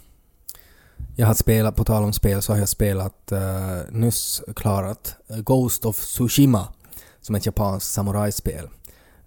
Jag 1.16 1.28
har 1.28 1.34
spelat, 1.34 1.76
på 1.76 1.84
tal 1.84 2.04
om 2.04 2.14
spel 2.14 2.42
så 2.42 2.54
har 2.54 2.60
jag 2.60 2.70
spelat 2.70 3.32
uh, 3.32 3.92
nyss 3.92 4.42
klarat 4.56 5.16
eh, 5.30 5.38
Ghost 5.38 5.86
of 5.86 5.98
Tsushima 5.98 6.68
som 7.22 7.36
är 7.36 7.40
ett 7.40 7.46
japanskt 7.46 7.92
samurajspel. 7.92 8.70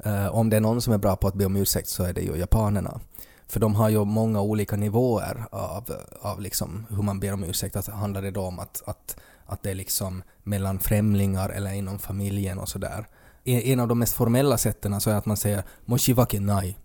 Uh, 0.07 0.27
om 0.35 0.51
det 0.51 0.57
är 0.57 0.61
någon 0.61 0.83
som 0.83 0.93
är 0.93 0.99
bra 0.99 1.17
på 1.17 1.29
att 1.29 1.35
be 1.35 1.45
om 1.45 1.57
ursäkt 1.57 1.89
så 1.89 2.03
är 2.03 2.12
det 2.12 2.21
ju 2.21 2.37
japanerna. 2.37 3.01
För 3.49 3.61
de 3.61 3.75
har 3.75 3.89
ju 3.89 4.05
många 4.05 4.41
olika 4.41 4.77
nivåer 4.77 5.47
av, 5.51 5.93
av 6.21 6.41
liksom 6.41 6.87
hur 6.91 7.03
man 7.03 7.21
ber 7.21 7.33
om 7.33 7.45
ursäkt. 7.45 7.77
Att 7.77 7.87
handlar 7.87 8.23
det 8.23 8.31
då 8.31 8.43
om 8.43 8.59
att, 8.59 8.83
att, 8.87 9.17
att 9.47 9.62
det 9.62 9.71
är 9.71 9.75
liksom 9.75 10.23
mellan 10.43 10.79
främlingar 10.79 11.49
eller 11.49 11.73
inom 11.73 11.99
familjen 11.99 12.59
och 12.59 12.69
sådär. 12.69 13.07
En 13.49 13.81
av 13.81 13.89
de 13.89 13.99
mest 13.99 14.15
formella 14.15 14.59
sätten 14.59 15.01
så 15.01 15.11
är 15.11 15.15
att 15.15 15.27
man 15.27 15.37
säger 15.37 15.63
”moshivake 15.85 16.41
nai” 16.41 16.77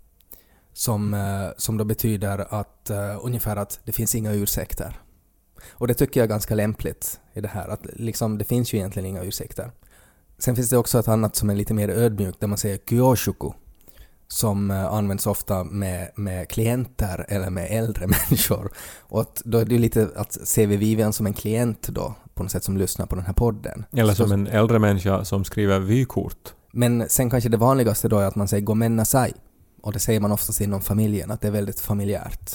som, 0.74 1.14
eh, 1.14 1.50
som 1.58 1.78
då 1.78 1.84
betyder 1.84 2.54
att 2.54 2.90
eh, 2.90 3.26
ungefär 3.26 3.56
att 3.56 3.80
det 3.84 3.92
finns 3.92 4.16
inga 4.16 4.34
ursäkter. 4.34 5.00
Och 5.70 5.88
det 5.88 5.94
tycker 5.94 6.20
jag 6.20 6.26
är 6.26 6.30
ganska 6.30 6.56
lämpligt 6.56 7.20
i 7.34 7.42
det 7.42 7.48
här, 7.48 7.68
att 7.68 7.86
liksom 7.94 8.38
det 8.38 8.46
finns 8.46 8.74
ju 8.74 8.78
egentligen 8.78 9.06
inga 9.06 9.24
ursäkter. 9.24 9.72
Sen 10.38 10.56
finns 10.56 10.70
det 10.70 10.78
också 10.78 11.00
ett 11.00 11.08
annat 11.08 11.36
som 11.36 11.50
är 11.50 11.56
lite 11.56 11.74
mer 11.74 11.90
ödmjukt 11.90 12.40
där 12.40 12.48
man 12.48 12.58
säger 12.58 12.78
kyoshuku 12.78 13.52
som 14.32 14.72
eh, 14.72 14.86
används 14.86 15.28
ofta 15.28 15.64
med, 15.64 16.12
med 16.16 16.50
klienter 16.50 17.26
eller 17.30 17.50
med 17.50 17.68
äldre 17.72 18.08
människor. 18.30 18.72
Och 19.00 19.22
att 19.22 19.42
då 19.46 19.58
är 19.58 19.66
det 19.66 19.72
ju 19.74 19.80
lite 19.80 20.10
att 20.16 20.38
se 20.48 20.66
Vivian 20.66 21.14
som 21.14 21.26
en 21.26 21.34
klient 21.34 21.88
då, 21.88 22.14
på 22.34 22.44
något 22.44 22.52
sätt 22.52 22.64
som 22.64 22.78
lyssnar 22.78 23.06
på 23.06 23.16
den 23.16 23.26
här 23.26 23.34
podden. 23.34 23.86
Eller 23.92 24.14
Så- 24.14 24.24
som 24.24 24.32
en 24.32 24.48
äldre 24.48 24.80
människa 24.80 25.26
som 25.26 25.44
skriver 25.44 25.80
vykort. 25.80 26.54
Men 26.74 27.10
sen 27.10 27.30
kanske 27.30 27.50
det 27.50 27.58
vanligaste 27.58 28.08
då 28.08 28.20
är 28.20 28.26
att 28.28 28.36
man 28.36 28.48
säger 28.48 28.64
gomenna 28.64 29.06
sai. 29.06 29.34
Och 29.82 29.94
det 29.94 30.00
säger 30.00 30.20
man 30.20 30.32
oftast 30.32 30.62
inom 30.62 30.82
familjen, 30.82 31.32
att 31.32 31.42
det 31.42 31.48
är 31.48 31.52
väldigt 31.52 31.80
familjärt. 31.80 32.52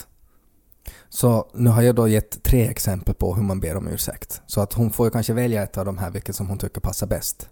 Så 1.09 1.51
nu 1.55 1.71
har 1.71 1.83
jag 1.83 1.95
då 1.95 2.09
gett 2.09 2.43
tre 2.43 2.69
exempel 2.69 3.15
på 3.15 3.35
hur 3.35 3.43
man 3.43 3.61
ber 3.61 3.77
om 3.77 3.89
ursäkt. 3.89 4.41
Så 4.47 4.61
att 4.61 4.73
hon 4.73 4.91
får 4.91 5.07
ju 5.07 5.11
kanske 5.11 5.33
välja 5.33 5.63
ett 5.63 5.79
av 5.79 5.85
de 5.85 5.99
här 5.99 6.11
vilket 6.11 6.37
som 6.37 6.47
hon 6.49 6.59
tycker 6.59 6.81
passar 6.81 7.07
bäst. 7.07 7.49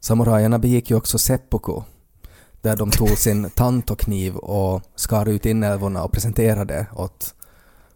Samurajerna 0.00 0.58
begick 0.58 0.90
ju 0.90 0.96
också 0.96 1.18
seppuku. 1.18 1.80
Där 2.66 2.76
de 2.76 2.90
tog 2.90 3.08
sin 3.18 3.50
tantokniv 3.50 4.36
och 4.36 4.82
skar 4.96 5.28
ut 5.28 5.46
inälvorna 5.46 6.02
och 6.04 6.12
presenterade 6.12 6.86
åt, 6.96 7.34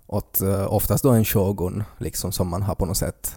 åt 0.06 0.40
eh, 0.40 0.72
oftast 0.74 1.02
då 1.04 1.10
en 1.10 1.24
shogun, 1.24 1.84
liksom 1.98 2.32
som 2.32 2.48
man 2.48 2.62
har 2.62 2.74
på 2.74 2.86
något 2.86 2.96
sätt 2.96 3.34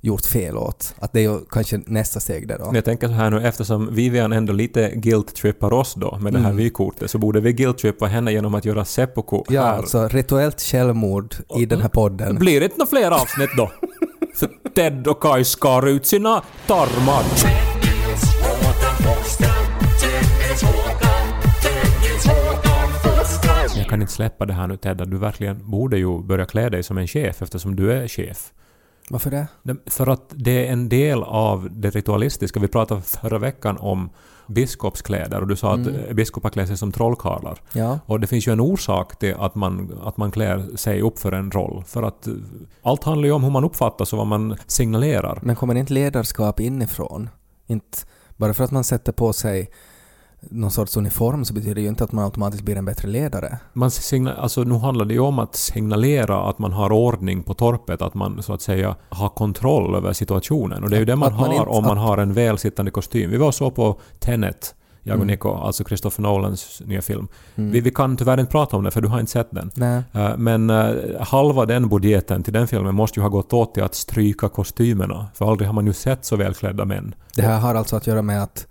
gjort 0.00 0.26
fel 0.26 0.56
åt. 0.56 0.94
Att 0.98 1.12
det 1.12 1.20
är 1.20 1.22
ju 1.22 1.38
kanske 1.50 1.80
nästa 1.86 2.20
steg 2.20 2.48
där 2.48 2.58
då. 2.58 2.70
Jag 2.74 2.84
tänker 2.84 3.06
så 3.08 3.12
här 3.12 3.30
nu, 3.30 3.46
eftersom 3.46 3.94
Vivian 3.94 4.32
ändå 4.32 4.52
lite 4.52 4.90
guilt-trippar 4.94 5.72
oss 5.72 5.94
då 5.94 6.18
med 6.20 6.32
det 6.32 6.38
här 6.38 6.46
Mm. 6.46 6.56
vykortet, 6.56 7.10
så 7.10 7.18
borde 7.18 7.40
vi 7.40 7.52
guilt-trippa 7.52 8.06
henne 8.06 8.32
genom 8.32 8.54
att 8.54 8.64
göra 8.64 8.84
seppuku 8.84 9.42
Ja, 9.48 9.62
här. 9.62 9.72
alltså 9.78 10.08
rituellt 10.08 10.60
självmord 10.60 11.34
i 11.58 11.66
den 11.66 11.80
här 11.80 11.88
podden. 11.88 12.36
Blir 12.36 12.60
det 12.60 12.64
inte 12.66 12.78
några 12.78 12.88
fler 12.90 13.10
avsnitt 13.10 13.50
då? 13.56 13.70
För 14.34 14.48
Ted 14.74 15.06
och 15.06 15.22
Kai 15.22 15.44
skar 15.44 15.86
ut 15.86 16.06
sina 16.06 16.42
tarmar. 16.66 17.71
Kan 23.92 24.00
inte 24.00 24.12
släppa 24.12 24.46
det 24.46 24.52
här 24.52 24.66
nu 24.66 24.76
Ted, 24.76 25.00
att 25.00 25.10
du 25.10 25.18
verkligen 25.18 25.70
borde 25.70 25.98
ju 25.98 26.22
börja 26.22 26.44
klä 26.46 26.68
dig 26.70 26.82
som 26.82 26.98
en 26.98 27.06
chef 27.06 27.42
eftersom 27.42 27.76
du 27.76 27.92
är 27.92 28.08
chef. 28.08 28.52
Varför 29.10 29.30
det? 29.30 29.46
För 29.86 30.06
att 30.06 30.24
det 30.30 30.66
är 30.66 30.72
en 30.72 30.88
del 30.88 31.22
av 31.22 31.68
det 31.70 31.90
ritualistiska. 31.90 32.60
Vi 32.60 32.68
pratade 32.68 33.02
förra 33.02 33.38
veckan 33.38 33.76
om 33.76 34.10
biskopskläder 34.46 35.40
och 35.40 35.48
du 35.48 35.56
sa 35.56 35.74
att 35.74 35.86
Mm. 35.86 36.16
biskopar 36.16 36.50
klär 36.50 36.66
sig 36.66 36.76
som 36.76 36.92
trollkarlar. 36.92 37.58
Ja. 37.72 37.98
Och 38.06 38.20
det 38.20 38.26
finns 38.26 38.48
ju 38.48 38.52
en 38.52 38.60
orsak 38.60 39.18
till 39.18 39.34
att 39.38 39.54
man, 39.54 39.98
att 40.02 40.16
man 40.16 40.30
klär 40.30 40.76
sig 40.76 41.02
upp 41.02 41.18
för 41.18 41.32
en 41.32 41.50
roll. 41.50 41.84
För 41.86 42.02
att 42.02 42.28
allt 42.82 43.04
handlar 43.04 43.26
ju 43.26 43.32
om 43.32 43.44
hur 43.44 43.50
man 43.50 43.64
uppfattas 43.64 44.12
och 44.12 44.18
vad 44.18 44.26
man 44.26 44.56
signalerar. 44.66 45.38
Men 45.42 45.56
kommer 45.56 45.74
inte 45.74 45.92
ledarskap 45.92 46.60
inifrån? 46.60 47.28
Inte 47.66 47.98
bara 48.36 48.54
för 48.54 48.64
att 48.64 48.70
man 48.70 48.84
sätter 48.84 49.12
på 49.12 49.32
sig 49.32 49.70
någon 50.50 50.70
sorts 50.70 50.96
uniform 50.96 51.44
så 51.44 51.54
betyder 51.54 51.74
det 51.74 51.80
ju 51.80 51.88
inte 51.88 52.04
att 52.04 52.12
man 52.12 52.24
automatiskt 52.24 52.62
blir 52.64 52.76
en 52.76 52.84
bättre 52.84 53.08
ledare. 53.08 53.58
Man 53.72 53.90
signa, 53.90 54.34
alltså, 54.34 54.62
nu 54.64 54.74
handlar 54.74 55.04
det 55.04 55.14
ju 55.14 55.20
om 55.20 55.38
att 55.38 55.54
signalera 55.56 56.42
att 56.48 56.58
man 56.58 56.72
har 56.72 56.92
ordning 56.92 57.42
på 57.42 57.54
torpet, 57.54 58.02
att 58.02 58.14
man 58.14 58.42
så 58.42 58.52
att 58.52 58.62
säga 58.62 58.96
har 59.08 59.28
kontroll 59.28 59.94
över 59.94 60.12
situationen. 60.12 60.82
Och 60.84 60.90
det 60.90 60.96
är 60.96 61.00
ju 61.00 61.04
det 61.06 61.16
man 61.16 61.32
man 61.32 61.40
har 61.46 61.54
inte- 61.54 61.66
om 61.68 61.84
man 61.84 61.98
att- 61.98 62.04
har 62.04 62.18
en 62.18 62.32
välsittande 62.32 62.90
kostym. 62.90 63.30
Vi 63.30 63.36
var 63.36 63.52
så 63.52 63.70
på 63.70 64.00
Tenet, 64.20 64.74
jag 65.02 65.12
och 65.14 65.16
Mm. 65.22 65.26
Nico, 65.26 65.54
alltså 65.54 65.84
Christopher 65.84 66.22
Nolans 66.22 66.82
nya 66.86 67.02
film. 67.02 67.28
Mm. 67.54 67.70
Vi, 67.70 67.80
vi 67.80 67.90
kan 67.90 68.16
tyvärr 68.16 68.40
inte 68.40 68.52
prata 68.52 68.76
om 68.76 68.84
det 68.84 68.90
för 68.90 69.00
du 69.00 69.08
har 69.08 69.20
inte 69.20 69.32
sett 69.32 69.50
den. 69.50 69.70
Nej. 69.74 70.02
Eh, 70.12 70.36
Men 70.36 70.70
eh, 70.70 70.94
halva 71.20 71.66
den 71.66 71.88
budgeten 71.88 72.42
till 72.42 72.52
den 72.52 72.66
filmen 72.68 72.94
måste 72.94 73.20
ju 73.20 73.22
ha 73.22 73.30
gått 73.30 73.52
åt 73.52 73.74
till 73.74 73.82
att 73.82 73.94
stryka 73.94 74.48
kostymerna. 74.48 75.26
För 75.34 75.50
aldrig 75.50 75.68
har 75.68 75.74
man 75.74 75.86
ju 75.86 75.92
sett 75.92 76.24
så 76.24 76.36
välklädda 76.36 76.84
män. 76.84 77.14
Det 77.36 77.42
här 77.42 77.60
har 77.60 77.74
alltså 77.74 77.96
att 77.96 78.06
göra 78.06 78.22
med 78.22 78.42
att 78.42 78.66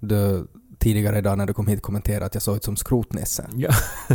du 0.00 0.46
tidigare 0.78 1.18
idag 1.18 1.38
när 1.38 1.46
du 1.46 1.52
kom 1.52 1.66
hit 1.66 1.82
kommenterade 1.82 2.26
att 2.26 2.34
jag 2.34 2.42
såg 2.42 2.56
ut 2.56 2.64
som 2.64 2.76
Skrotnisse. 2.76 3.46
Ja. 3.56 3.70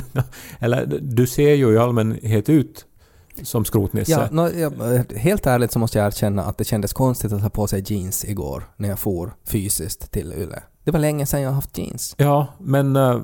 Eller 0.60 1.00
du 1.02 1.28
ser 1.28 1.54
ju 1.54 1.74
i 1.74 1.78
allmänhet 1.78 2.50
ut 2.50 2.86
som 3.44 3.66
skrotnisse. 3.66 4.12
Ja, 4.12 4.28
nå, 4.32 4.50
ja, 4.50 4.72
helt 5.16 5.46
ärligt 5.46 5.72
så 5.72 5.80
måste 5.80 5.98
jag 5.98 6.08
erkänna 6.08 6.44
att 6.44 6.58
det 6.58 6.64
kändes 6.64 6.94
konstigt 6.94 7.34
att 7.34 7.42
ha 7.42 7.50
på 7.50 7.68
sig 7.68 7.84
jeans 7.86 8.26
igår 8.26 8.64
när 8.78 8.90
jag 8.90 9.00
for 9.00 9.34
fysiskt 9.46 10.12
till 10.12 10.34
Yle. 10.34 10.64
Det 10.84 10.92
var 10.92 11.00
länge 11.00 11.26
sedan 11.26 11.42
jag 11.42 11.52
haft 11.52 11.78
jeans. 11.78 12.16
Ja, 12.18 12.48
men 12.60 12.96
eh, 12.96 13.22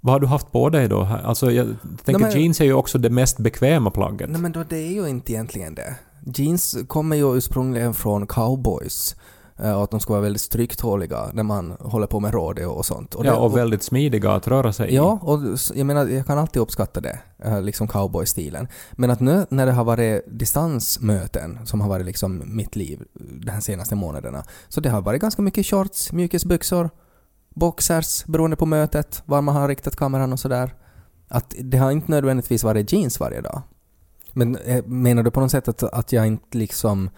vad 0.00 0.12
har 0.12 0.20
du 0.20 0.26
haft 0.26 0.52
på 0.52 0.68
dig 0.68 0.88
då? 0.88 1.08
Alltså, 1.24 1.52
jag 1.52 1.76
tänker 2.04 2.22
men- 2.22 2.40
jeans 2.40 2.60
är 2.60 2.64
ju 2.64 2.72
också 2.72 2.98
det 2.98 3.10
mest 3.10 3.38
bekväma 3.38 3.90
plagget. 3.90 4.30
Nej 4.30 4.40
men 4.40 4.52
då, 4.52 4.64
det 4.68 4.76
är 4.76 4.92
ju 4.92 5.08
inte 5.08 5.32
egentligen 5.32 5.74
det. 5.74 5.94
Jeans 6.34 6.76
kommer 6.88 7.16
ju 7.16 7.36
ursprungligen 7.36 7.94
från 7.94 8.26
cowboys. 8.26 9.16
Eh, 9.62 9.72
Och 9.72 9.84
att 9.84 9.90
de 9.90 10.00
ska 10.00 10.12
vara 10.12 10.22
väldigt 10.22 10.42
stryktåliga 10.42 11.30
när 11.32 11.42
man 11.42 11.70
håller 11.80 12.06
på 12.06 12.20
med 12.20 12.34
rodeo 12.34 12.68
och 12.70 12.86
sånt. 12.86 13.14
ja, 13.18 13.22
det- 13.22 13.32
och 13.32 13.56
väldigt 13.56 13.82
smidiga 13.82 14.32
att 14.32 14.48
röra 14.48 14.72
sig 14.72 14.90
i. 14.90 14.94
Ja, 14.96 15.18
och 15.22 15.40
jag 15.74 15.86
menar, 15.86 16.06
jag 16.06 16.26
kan 16.26 16.38
alltid 16.38 16.62
uppskatta 16.62 17.00
det, 17.00 17.18
eh, 17.44 17.62
liksom 17.62 17.88
cowboy-stilen. 17.88 18.68
Men 18.92 19.10
att 19.10 19.20
nu 19.20 19.46
när 19.50 19.66
det 19.66 19.72
har 19.72 19.84
varit 19.84 20.24
distansmöten, 20.26 21.58
som 21.66 21.80
har 21.80 21.88
varit 21.88 22.06
liksom 22.06 22.42
mitt 22.46 22.76
liv 22.76 23.02
de 23.46 23.60
senaste 23.60 23.94
månaderna, 23.94 24.44
så 24.68 24.80
det 24.80 24.88
har 24.90 25.00
varit 25.00 25.20
ganska 25.20 25.42
mycket 25.42 25.66
shorts, 25.66 26.12
mjukisbyxor, 26.12 26.90
boxers, 27.54 28.24
beroende 28.26 28.56
på 28.56 28.66
mötet, 28.66 29.22
var 29.26 29.42
man 29.42 29.56
har 29.56 29.68
riktat 29.68 29.96
kameran 29.96 30.32
och 30.32 30.40
sådär. 30.40 30.74
Att 31.28 31.54
det 31.62 31.78
har 31.78 31.90
inte 31.90 32.10
nödvändigtvis 32.10 32.64
varit 32.64 32.92
jeans 32.92 33.20
varje 33.20 33.40
dag. 33.40 33.62
Men 34.32 34.56
eh, 34.56 34.84
menar 34.86 35.22
du 35.22 35.30
på 35.30 35.40
något 35.40 35.50
sätt 35.50 35.68
att, 35.68 35.82
att 35.82 36.12
jag 36.12 36.26
inte 36.26 36.58
liksom 36.58 37.10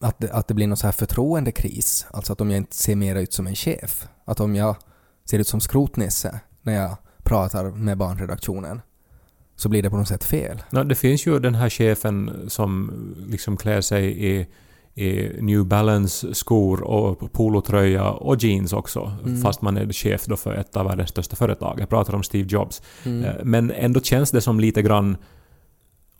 att 0.00 0.18
det, 0.18 0.32
att 0.32 0.48
det 0.48 0.54
blir 0.54 0.66
någon 0.66 0.76
så 0.76 0.86
här 0.86 0.92
förtroendekris? 0.92 2.06
Alltså 2.10 2.32
att 2.32 2.40
om 2.40 2.50
jag 2.50 2.56
inte 2.56 2.76
ser 2.76 2.96
mer 2.96 3.16
ut 3.16 3.32
som 3.32 3.46
en 3.46 3.54
chef? 3.54 4.08
Att 4.24 4.40
om 4.40 4.54
jag 4.56 4.76
ser 5.30 5.38
ut 5.38 5.48
som 5.48 5.60
skrotnisse 5.60 6.40
när 6.62 6.72
jag 6.74 6.96
pratar 7.22 7.64
med 7.70 7.98
barnredaktionen 7.98 8.80
så 9.56 9.68
blir 9.68 9.82
det 9.82 9.90
på 9.90 9.96
något 9.96 10.08
sätt 10.08 10.24
fel. 10.24 10.62
Nå, 10.70 10.82
det 10.84 10.94
finns 10.94 11.26
ju 11.26 11.38
den 11.38 11.54
här 11.54 11.68
chefen 11.70 12.44
som 12.48 12.90
liksom 13.28 13.56
klär 13.56 13.80
sig 13.80 14.26
i, 14.34 14.46
i 14.94 15.30
New 15.42 15.64
Balance-skor 15.64 16.82
och 16.82 17.32
polotröja 17.32 18.10
och 18.10 18.36
jeans 18.44 18.72
också, 18.72 19.12
Mm. 19.24 19.42
fast 19.42 19.62
man 19.62 19.76
är 19.76 19.92
chef 19.92 20.24
då 20.26 20.36
för 20.36 20.54
ett 20.54 20.76
av 20.76 20.86
världens 20.86 21.10
största 21.10 21.36
företag. 21.36 21.80
Jag 21.80 21.88
pratar 21.88 22.14
om 22.14 22.22
Steve 22.22 22.48
Jobs. 22.48 22.82
Mm. 23.04 23.24
Eh, 23.24 23.34
Men 23.44 23.70
ändå 23.70 24.00
känns 24.00 24.30
det 24.30 24.40
som 24.40 24.60
lite 24.60 24.82
grann 24.82 25.16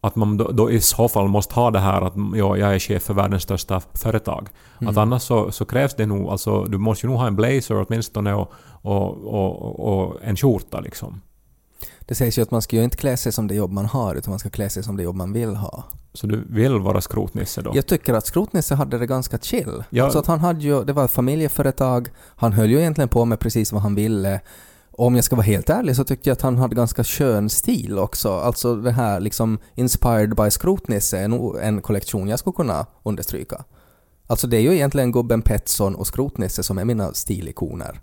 att 0.01 0.17
man 0.17 0.37
då, 0.37 0.53
då 0.53 0.71
i 0.71 0.81
så 0.81 1.09
fall 1.09 1.29
måste 1.29 1.55
ha 1.55 1.71
det 1.71 1.79
här 1.79 2.03
att 2.03 2.15
ja, 2.35 2.57
jag 2.57 2.75
är 2.75 2.79
chef 2.79 3.03
för 3.03 3.15
världens 3.15 3.43
största 3.43 3.81
företag. 3.95 4.49
Mm. 4.81 4.91
Att 4.91 4.97
annars 4.97 5.23
så, 5.23 5.53
så 5.53 5.65
krävs 5.65 5.95
det 5.95 6.07
nog, 6.07 6.29
alltså 6.31 6.65
du 6.65 6.79
måste 6.79 7.07
ju 7.07 7.11
nog 7.11 7.19
ha 7.19 7.27
en 7.27 7.37
blazer 7.37 7.87
åtminstone 7.89 8.35
och, 8.35 8.53
och, 8.83 9.25
och, 9.25 9.81
och 9.89 10.17
en 10.23 10.37
skjorta 10.37 10.81
liksom. 10.81 11.21
Det 12.01 12.15
sägs 12.15 12.39
ju 12.39 12.43
att 12.43 12.51
man 12.51 12.63
ska 12.63 12.77
ju 12.77 12.85
inte 12.85 12.97
klä 12.97 13.17
sig 13.17 13.33
som 13.33 13.47
det 13.47 13.55
jobb 13.55 13.73
man 13.73 13.87
har 13.87 14.15
utan 14.15 14.31
man 14.31 14.39
ska 14.39 14.51
klä 14.51 14.71
sig 14.71 14.83
som 14.83 14.97
det 14.97 15.03
jobb 15.03 15.17
man 15.17 15.33
vill 15.33 15.57
ha. 15.57 15.85
Så 16.13 16.27
du 16.27 16.45
vill 16.49 16.79
vara 16.79 17.01
skrotnisse 17.01 17.63
då? 17.63 17.73
Jag 17.75 17.87
tycker 17.87 18.15
att 18.15 18.27
Skrotnisse 18.27 18.75
hade 18.75 18.99
det 18.99 19.07
ganska 19.07 19.39
chill. 19.39 19.85
Ja. 19.91 20.05
Alltså 20.05 20.19
att 20.19 20.27
han 20.27 20.41
hade 20.41 20.61
ju, 20.61 20.85
det 20.85 20.93
var 20.93 21.05
ett 21.05 21.11
familjeföretag, 21.11 22.09
han 22.37 22.53
höll 22.53 22.71
ju 22.71 22.79
egentligen 22.79 23.09
på 23.09 23.25
med 23.25 23.41
precis 23.41 23.73
vad 23.73 23.83
han 23.83 23.95
ville. 23.95 24.41
Om 25.01 25.15
jag 25.15 25.25
ska 25.25 25.37
vara 25.37 25.47
helt 25.47 25.71
ärlig 25.71 25.97
så 25.97 26.05
tyckte 26.05 26.29
jag 26.29 26.35
att 26.35 26.43
han 26.43 26.59
hade 26.59 26.75
ganska 26.75 27.05
skön 27.05 27.51
stil 27.51 27.99
också. 27.99 28.33
Alltså 28.33 28.77
det 28.77 28.91
här 28.91 29.21
liksom 29.21 29.59
Inspired 29.75 30.37
by 30.37 30.51
Skrotnisse 30.51 31.19
är 31.19 31.29
nog 31.29 31.59
en 31.63 31.83
kollektion 31.83 32.29
jag 32.29 32.39
skulle 32.39 32.55
kunna 32.55 32.87
understryka. 33.03 33.65
Alltså 34.27 34.47
det 34.47 34.57
är 34.57 34.61
ju 34.61 34.75
egentligen 34.75 35.13
gubben 35.13 35.43
Petson 35.43 35.95
och 35.95 36.07
Skrotnisse 36.07 36.63
som 36.63 36.79
är 36.79 36.85
mina 36.85 37.15
stilikoner. 37.15 38.01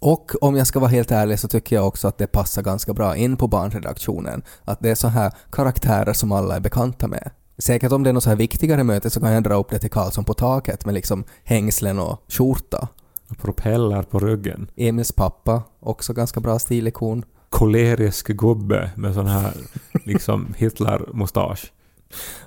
Och 0.00 0.32
om 0.40 0.56
jag 0.56 0.66
ska 0.66 0.80
vara 0.80 0.90
helt 0.90 1.10
ärlig 1.10 1.38
så 1.40 1.48
tycker 1.48 1.76
jag 1.76 1.86
också 1.86 2.08
att 2.08 2.18
det 2.18 2.26
passar 2.26 2.62
ganska 2.62 2.94
bra 2.94 3.16
in 3.16 3.36
på 3.36 3.48
barnredaktionen. 3.48 4.42
Att 4.64 4.80
det 4.80 4.90
är 4.90 4.94
så 4.94 5.08
här 5.08 5.32
karaktärer 5.52 6.12
som 6.12 6.32
alla 6.32 6.56
är 6.56 6.60
bekanta 6.60 7.08
med. 7.08 7.30
Säkert 7.58 7.92
om 7.92 8.02
det 8.02 8.10
är 8.10 8.14
något 8.14 8.22
så 8.22 8.30
här 8.30 8.36
viktigare 8.36 8.84
möte 8.84 9.10
så 9.10 9.20
kan 9.20 9.32
jag 9.32 9.42
dra 9.42 9.54
upp 9.54 9.70
det 9.70 9.78
till 9.78 9.90
Karlsson 9.90 10.24
på 10.24 10.34
taket 10.34 10.84
med 10.84 10.94
liksom 10.94 11.24
hängslen 11.44 11.98
och 11.98 12.22
skjorta. 12.28 12.88
Propeller 13.34 14.02
på 14.02 14.18
ryggen. 14.18 14.70
Emils 14.76 15.12
pappa, 15.12 15.62
också 15.80 16.12
ganska 16.12 16.40
bra 16.40 16.58
stilikon. 16.58 17.24
Kolerisk 17.50 18.26
gubbe 18.26 18.90
med 18.96 19.14
sån 19.14 19.26
här 19.26 19.52
liksom 20.04 20.54
Hitler-mustasch. 20.58 21.72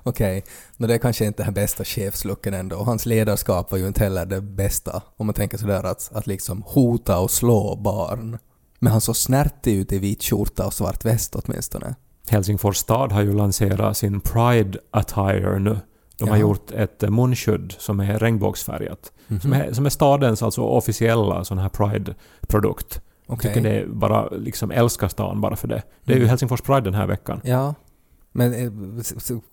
Okej, 0.04 0.44
men 0.78 0.90
det 0.90 0.96
är 0.96 1.00
kanske 1.00 1.26
inte 1.26 1.44
den 1.44 1.54
bästa 1.54 1.84
chefslucken 1.84 2.54
ändå. 2.54 2.78
Hans 2.78 3.06
ledarskap 3.06 3.72
var 3.72 3.78
ju 3.78 3.88
inte 3.88 4.04
heller 4.04 4.26
det 4.26 4.42
bästa. 4.42 5.02
Om 5.18 5.26
man 5.26 5.36
tänker 5.36 5.58
sådär 5.58 5.84
att, 5.84 6.10
att 6.14 6.28
liksom 6.28 6.64
hota 6.66 7.20
och 7.20 7.32
slå 7.32 7.76
barn. 7.76 8.38
Men 8.80 8.92
han 8.92 9.02
såg 9.02 9.16
snärtig 9.16 9.76
ut 9.76 9.92
i 9.92 10.00
vit 10.00 10.24
skjorta 10.24 10.66
och 10.66 10.74
svart 10.74 11.06
väst 11.06 11.36
åtminstone. 11.36 11.96
Helsingfors 12.30 12.78
stad 12.78 13.12
har 13.12 13.22
ju 13.22 13.34
lanserat 13.34 13.98
sin 13.98 14.22
Pride 14.22 14.80
Attire 14.92 15.60
nu. 15.60 15.78
De 16.20 16.30
har 16.30 16.36
Jaha. 16.38 16.42
gjort 16.42 16.72
ett 16.72 17.04
eh, 17.04 17.10
munskydd 17.10 17.74
som 17.80 18.00
är 18.00 18.20
regnbågsfärgat. 18.20 19.12
Mhm. 19.28 19.40
Som, 19.40 19.54
är, 19.54 19.74
som 19.74 19.86
är 19.86 19.90
stadens 19.90 20.44
alltså 20.44 20.62
officiella 20.62 21.44
sån 21.46 21.58
här 21.58 21.70
Pride-produkt. 21.70 23.02
Jag 23.28 23.34
Okej. 23.34 23.54
tycker 23.54 23.70
det 23.70 23.80
är 23.80 23.86
bara, 23.88 24.30
liksom 24.30 24.72
älskar 24.72 25.08
stan 25.08 25.42
bara 25.42 25.56
för 25.56 25.68
det. 25.68 25.82
Det 26.06 26.12
är 26.12 26.16
ju 26.16 26.22
Mm. 26.22 26.30
Helsingfors 26.30 26.62
Pride 26.62 26.82
den 26.82 26.94
här 26.94 27.08
veckan. 27.08 27.42
Ja. 27.44 27.76
Men 28.32 28.54
eh, 28.54 28.72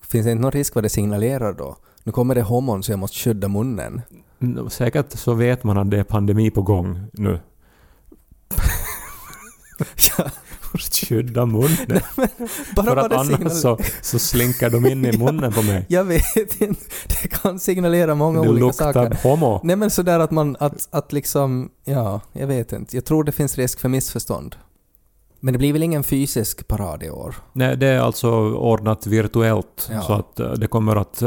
finns 0.01 0.25
det 0.25 0.31
inte 0.31 0.35
någon 0.35 0.51
risk 0.51 0.75
vad 0.75 0.83
det 0.83 0.89
signalerar 0.89 1.53
då? 1.53 1.75
Nu 2.03 2.11
kommer 2.11 2.35
det 2.35 2.41
homon 2.41 2.83
så 2.83 2.91
jag 2.91 2.99
måste 2.99 3.17
skydda 3.17 3.47
munnen. 3.47 4.01
Mm, 4.41 4.69
Säkert 4.69 5.11
så 5.11 5.33
vet 5.33 5.63
man 5.63 5.77
att 5.77 5.91
det 5.91 5.99
är 5.99 6.03
pandemi 6.03 6.49
på 6.51 6.61
gång 6.61 7.07
nu. 7.13 7.39
Ja, 10.17 10.25
Skydda 10.79 11.45
munnen. 11.45 11.69
För 12.75 12.97
att 12.97 13.09
det 13.09 13.17
annars 13.17 13.51
så, 13.61 13.77
så 14.01 14.19
slinker 14.19 14.69
de 14.69 14.85
in 14.85 15.05
i 15.05 15.17
munnen 15.17 15.53
på 15.53 15.61
mig. 15.61 15.85
Jag 15.89 16.03
vet 16.03 16.61
inte. 16.61 16.81
Det 17.07 17.27
kan 17.27 17.59
signalera 17.59 18.15
många 18.15 18.41
Du 18.41 18.49
olika 18.49 18.65
luktar 18.65 18.93
saker. 18.93 19.17
homo. 19.23 19.59
Nej 19.63 19.75
men 19.75 19.89
sådär 19.89 20.19
att 20.19 20.31
man, 20.31 20.57
att, 20.59 20.87
att 20.91 21.13
liksom, 21.13 21.69
ja, 21.85 22.21
jag 22.33 22.47
vet 22.47 22.71
inte. 22.73 22.97
Jag 22.97 23.05
tror 23.05 23.23
det 23.23 23.31
finns 23.31 23.57
risk 23.57 23.79
för 23.79 23.89
missförstånd. 23.89 24.55
Men 25.39 25.51
det 25.53 25.57
blir 25.57 25.73
väl 25.73 25.83
ingen 25.83 26.03
fysisk 26.03 26.67
parad 26.67 27.03
i 27.03 27.09
år? 27.09 27.35
Nej, 27.53 27.77
det 27.77 27.87
är 27.87 27.99
alltså 27.99 28.29
ordnat 28.51 29.07
virtuellt. 29.07 29.89
Ja. 29.91 30.01
Så 30.01 30.13
att 30.13 30.39
eh, 30.39 30.51
det 30.51 30.67
kommer 30.67 30.95
att... 30.95 31.23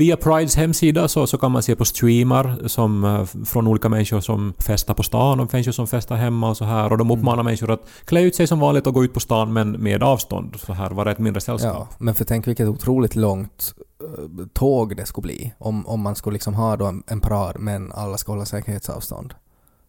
Via 0.00 0.16
Prides 0.16 0.56
hemsida 0.56 1.08
så, 1.08 1.26
så 1.26 1.38
kan 1.38 1.52
man 1.52 1.62
se 1.62 1.76
på 1.76 1.84
streamar 1.84 2.68
som, 2.68 3.04
eh, 3.04 3.24
från 3.44 3.66
olika 3.66 3.88
människor 3.88 4.20
som 4.20 4.54
festar 4.58 4.94
på 4.94 5.02
stan 5.02 5.40
och 5.40 5.52
människor 5.52 5.72
som 5.72 5.86
festar 5.86 6.16
hemma 6.16 6.50
och 6.50 6.56
så 6.56 6.64
här. 6.64 6.92
Och 6.92 6.98
de 6.98 7.10
uppmanar 7.10 7.42
människor 7.42 7.70
att 7.70 7.80
klä 8.04 8.22
ut 8.22 8.34
sig 8.34 8.46
som 8.46 8.60
vanligt 8.60 8.86
och 8.86 8.94
gå 8.94 9.04
ut 9.04 9.14
på 9.14 9.20
stan 9.20 9.52
men 9.52 9.70
med 9.70 10.02
avstånd. 10.02 10.56
Så 10.66 10.72
här, 10.72 10.90
vara 10.90 11.10
ett 11.10 11.18
mindre 11.18 11.40
sällskap. 11.40 11.88
Ja, 11.90 11.96
men 11.98 12.14
för 12.14 12.24
tänk 12.24 12.46
vilket 12.46 12.68
otroligt 12.68 13.16
långt 13.16 13.74
eh, 14.02 14.46
tåg 14.52 14.96
det 14.96 15.06
skulle 15.06 15.22
bli 15.22 15.52
om, 15.58 15.86
om 15.86 16.00
man 16.00 16.16
skulle 16.16 16.34
liksom 16.34 16.54
ha 16.54 16.76
då 16.76 16.86
en, 16.86 17.02
en 17.06 17.20
parad 17.20 17.56
men 17.58 17.92
alla 17.92 18.18
ska 18.18 18.32
hålla 18.32 18.44
säkerhetsavstånd. 18.44 19.34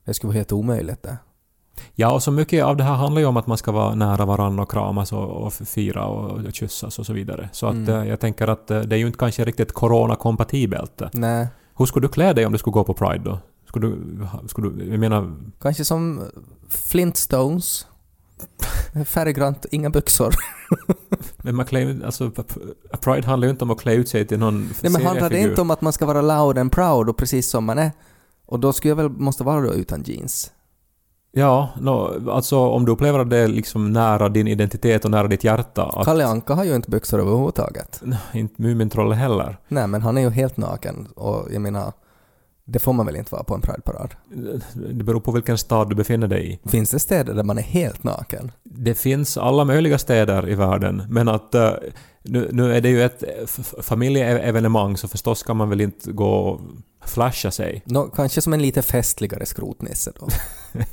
Det 0.06 0.14
skulle 0.14 0.30
vara 0.30 0.38
helt 0.38 0.52
omöjligt 0.52 1.04
det. 1.04 1.18
Ja, 1.96 2.12
och 2.14 2.24
så 2.24 2.32
mycket 2.32 2.64
av 2.66 2.78
det 2.78 2.84
här 2.84 2.94
handlar 2.96 3.22
ju 3.22 3.28
om 3.28 3.38
att 3.38 3.48
man 3.48 3.58
ska 3.58 3.72
vara 3.72 3.96
nära 3.96 4.26
varandra 4.26 4.64
och 4.64 4.72
kramas 4.72 5.12
och, 5.12 5.30
och 5.30 5.54
fira 5.54 6.06
och 6.06 6.54
kyssas 6.54 7.00
och 7.00 7.06
så 7.06 7.14
vidare. 7.14 7.50
Så 7.54 7.68
att 7.68 7.74
Mm. 7.74 7.90
eh, 8.02 8.08
jag 8.08 8.20
tänker 8.20 8.48
att 8.48 8.72
eh, 8.72 8.80
det 8.80 8.96
är 8.96 9.00
ju 9.00 9.06
inte 9.08 9.20
kanske 9.20 9.46
riktigt 9.46 9.72
corona-kompatibelt. 9.74 11.02
Nej, 11.14 11.48
Hur 11.78 11.86
skulle 11.86 12.08
du 12.08 12.12
klä 12.12 12.34
dig 12.34 12.46
om 12.46 12.52
du 12.52 12.58
skulle 12.58 12.74
gå 12.74 12.84
på 12.84 12.94
Pride 12.94 13.24
då? 13.24 13.40
Skulle 13.68 13.88
du, 13.88 14.28
skulle 14.48 14.70
du, 14.70 14.92
jag 14.92 15.00
menar, 15.00 15.34
kanske 15.62 15.86
som 15.86 16.22
Flintstones. 16.70 17.88
Färggrant, 19.06 19.66
inga 19.72 19.90
byxor. 19.90 20.34
men 21.38 21.56
man 21.56 21.66
klär 21.66 22.06
alltså 22.06 22.32
Pride 23.02 23.28
handlar 23.28 23.46
ju 23.46 23.52
inte 23.52 23.64
om 23.64 23.72
att 23.72 23.82
klä 23.82 23.94
ut 23.94 24.10
sig 24.10 24.28
till 24.28 24.40
någon 24.40 24.70
Nej 24.82 24.92
men 24.92 25.06
handlar 25.06 25.30
det 25.30 25.40
inte 25.40 25.62
om 25.62 25.72
att 25.72 25.82
man 25.82 25.94
ska 25.94 26.06
vara 26.06 26.22
loud 26.22 26.58
and 26.58 26.72
proud 26.72 27.10
och 27.10 27.18
precis 27.18 27.50
som 27.50 27.66
man 27.66 27.80
är? 27.80 27.92
Och 28.46 28.60
då 28.60 28.74
skulle 28.74 28.90
jag 28.90 28.96
väl 28.96 29.10
måste 29.10 29.44
vara 29.44 29.62
då 29.62 29.74
utan 29.74 30.04
jeans. 30.04 30.52
Ja, 31.34 31.70
no, 31.80 32.30
alltså 32.32 32.60
om 32.60 32.86
du 32.86 32.92
upplever 32.92 33.20
att 33.20 33.30
det 33.30 33.38
är 33.38 33.48
liksom 33.48 33.94
nära 33.94 34.30
din 34.30 34.48
identitet 34.48 35.06
och 35.06 35.12
nära 35.12 35.28
ditt 35.28 35.44
hjärta. 35.44 35.84
Att, 35.84 36.06
Kalle 36.06 36.26
Anka 36.26 36.54
har 36.54 36.64
ju 36.64 36.76
inte 36.76 36.90
byxor 36.90 37.20
överhuvudtaget. 37.20 38.02
Inte 38.34 38.62
Mumintrollet 38.62 39.18
heller. 39.18 39.58
Nej 39.68 39.88
men 39.88 40.02
han 40.02 40.18
är 40.18 40.22
ju 40.22 40.30
helt 40.30 40.58
naken 40.58 41.08
och 41.16 41.48
jag 41.54 41.62
menar, 41.62 41.94
det 42.66 42.80
får 42.80 42.94
man 42.94 43.06
väl 43.06 43.16
inte 43.16 43.32
vara 43.32 43.44
på 43.44 43.56
en 43.56 43.62
Pride-parad? 43.62 44.16
Det 44.74 45.04
beror 45.04 45.20
på 45.20 45.32
vilken 45.32 45.58
stad 45.58 45.90
du 45.90 45.96
befinner 45.96 46.28
dig 46.28 46.54
i. 46.54 46.70
Finns 46.70 46.92
det 46.92 47.00
städer 47.00 47.34
där 47.34 47.44
man 47.44 47.58
är 47.58 47.62
helt 47.62 48.04
naken? 48.04 48.52
Det 48.64 48.96
finns 48.96 49.38
alla 49.38 49.66
möjliga 49.66 49.98
städer 49.98 50.50
i 50.50 50.56
världen, 50.56 51.04
men 51.10 51.28
att 51.28 51.56
eh, 51.56 51.72
nu, 52.24 52.50
nu 52.52 52.76
är 52.76 52.82
det 52.82 52.90
ju 52.90 53.04
ett 53.04 53.24
familjeevenemang 53.82 54.98
så 54.98 55.08
förstås 55.08 55.40
ska 55.40 55.54
man 55.54 55.70
väl 55.70 55.82
inte 55.82 56.12
gå 56.12 56.30
och 56.30 56.62
flasha 57.06 57.52
sig. 57.52 57.82
Nå, 57.86 58.04
kanske 58.04 58.42
som 58.42 58.54
en 58.54 58.62
lite 58.62 58.82
festligare 58.82 59.46
skrotnisse 59.46 60.12
då. 60.20 60.28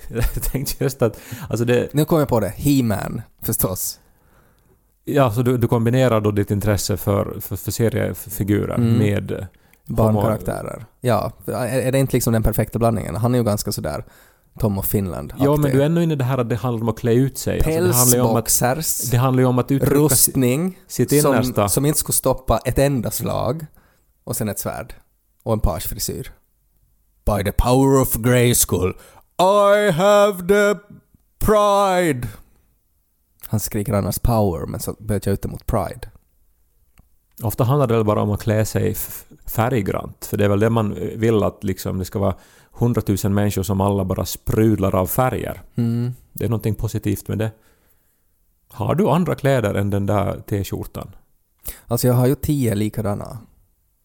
Jag 0.08 0.42
tänkte 0.42 0.84
just 0.84 1.02
att, 1.02 1.18
alltså 1.48 1.64
det, 1.64 1.94
nu 1.94 2.04
kommer 2.04 2.20
jag 2.20 2.28
på 2.28 2.40
det, 2.40 2.48
He-Man 2.56 3.22
förstås. 3.42 4.00
ja 5.04 5.30
så 5.32 5.42
du, 5.42 5.58
du 5.58 5.68
kombinerar 5.68 6.20
då 6.20 6.30
ditt 6.30 6.50
intresse 6.50 6.96
för, 6.96 7.40
för, 7.40 7.56
för 7.56 7.70
seriefigurer 7.70 8.74
Mm. 8.74 8.98
med 8.98 9.30
eh, 9.32 9.44
Barnkaraktärer. 9.88 10.84
Ja, 11.00 11.32
är, 11.46 11.66
är 11.80 11.92
det 11.92 11.98
inte 11.98 12.12
liksom 12.16 12.32
den 12.32 12.42
perfekta 12.42 12.78
blandningen? 12.78 13.16
Han 13.16 13.34
är 13.34 13.38
ju 13.38 13.44
ganska 13.44 13.72
sådär 13.72 14.04
Tom 14.58 14.78
of 14.78 14.86
Finland. 14.86 15.32
Ja, 15.38 15.56
men 15.56 15.70
du 15.70 15.82
är 15.82 15.86
ännu 15.86 16.02
inne 16.02 16.12
i 16.12 16.16
det 16.16 16.24
här 16.24 16.38
att 16.38 16.48
det 16.48 16.56
handlar 16.56 16.82
om 16.82 16.88
att 16.88 16.98
klä 16.98 17.12
ut 17.12 17.38
sig. 17.38 17.54
Alltså, 17.56 17.70
det 17.70 17.96
handlar 17.96 18.18
ju 18.18 18.24
om 18.24 18.36
att, 18.36 18.44
Pälsboxers, 18.44 19.44
om 19.46 19.58
att 19.58 19.70
rustning, 19.70 20.78
sitt 20.86 21.12
innersta. 21.12 21.54
som, 21.54 21.68
som 21.68 21.86
inte 21.86 21.98
skulle 21.98 22.14
stoppa 22.14 22.58
ett 22.58 22.78
enda 22.78 23.10
slag, 23.10 23.66
och 24.24 24.36
sen 24.36 24.48
ett 24.48 24.58
svärd. 24.58 24.94
Och 25.42 25.52
en 25.52 25.60
pagefrisyr. 25.60 26.32
By 27.36 27.44
the 27.44 27.52
power 27.52 28.00
of 28.00 28.14
Grayskull, 28.14 28.94
I 29.38 29.90
have 29.90 30.48
the 30.48 30.80
pride! 31.38 32.28
Han 33.46 33.60
skriker 33.60 33.92
annars 33.92 34.18
power, 34.18 34.66
men 34.66 34.80
så 34.80 34.92
byter 34.98 35.22
jag 35.24 35.32
ut 35.32 35.42
det 35.42 35.48
mot 35.48 35.66
pride. 35.66 36.10
Ofta 37.42 37.64
handlar 37.64 37.86
det 37.86 37.94
väl 37.94 38.04
bara 38.04 38.22
om 38.22 38.30
att 38.30 38.40
klä 38.40 38.64
sig 38.64 38.96
färggrant, 39.46 40.24
för 40.24 40.36
det 40.36 40.44
är 40.44 40.48
väl 40.48 40.60
det 40.60 40.70
man 40.70 40.94
vill 40.94 41.42
att 41.42 41.64
liksom, 41.64 41.98
det 41.98 42.04
ska 42.04 42.18
vara 42.18 42.34
hundratusen 42.70 43.34
människor 43.34 43.62
som 43.62 43.80
alla 43.80 44.04
bara 44.04 44.24
sprudlar 44.24 44.94
av 44.94 45.06
färger. 45.06 45.62
Mm. 45.74 46.12
Det 46.32 46.44
är 46.44 46.48
någonting 46.48 46.74
positivt 46.74 47.28
med 47.28 47.38
det. 47.38 47.50
Har 48.68 48.94
du 48.94 49.08
andra 49.08 49.34
kläder 49.34 49.74
än 49.74 49.90
den 49.90 50.06
där 50.06 50.40
t-skjortan? 50.40 51.16
Alltså 51.86 52.06
jag 52.06 52.14
har 52.14 52.26
ju 52.26 52.34
tio 52.34 52.74
likadana. 52.74 53.38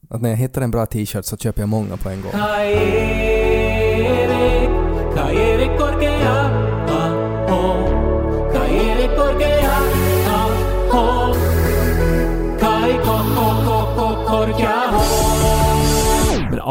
Att 0.09 0.21
när 0.21 0.29
jag 0.29 0.37
hittar 0.37 0.61
en 0.61 0.71
bra 0.71 0.85
t-shirt 0.85 1.25
så 1.25 1.37
köper 1.37 1.61
jag 1.61 1.69
många 1.69 1.97
på 1.97 2.09
en 2.09 2.21
gång. 2.21 2.31
Men 2.31 3.30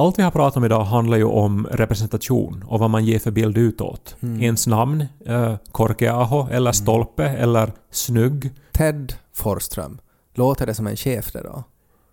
allt 0.01 0.19
vi 0.19 0.23
har 0.23 0.31
pratat 0.31 0.57
om 0.57 0.65
idag 0.65 0.85
handlar 0.85 1.17
ju 1.17 1.25
om 1.25 1.67
representation 1.71 2.65
och 2.69 2.79
vad 2.79 2.91
man 2.91 3.05
ger 3.05 3.19
för 3.19 3.31
bild 3.31 3.59
utåt. 3.59 4.17
Ens 4.41 4.67
namn, 4.67 5.07
eh, 5.27 5.57
Korkeaho 5.73 6.49
eller 6.51 6.73
Stolpe 6.73 7.25
eller 7.25 7.73
Snygg. 7.91 8.51
Ted 8.73 9.13
Forström. 9.35 9.99
Låter 10.35 10.67
det 10.67 10.75
som 10.75 10.87
en 10.87 10.97
chef 10.97 11.33
det 11.33 11.43
då? 11.43 11.65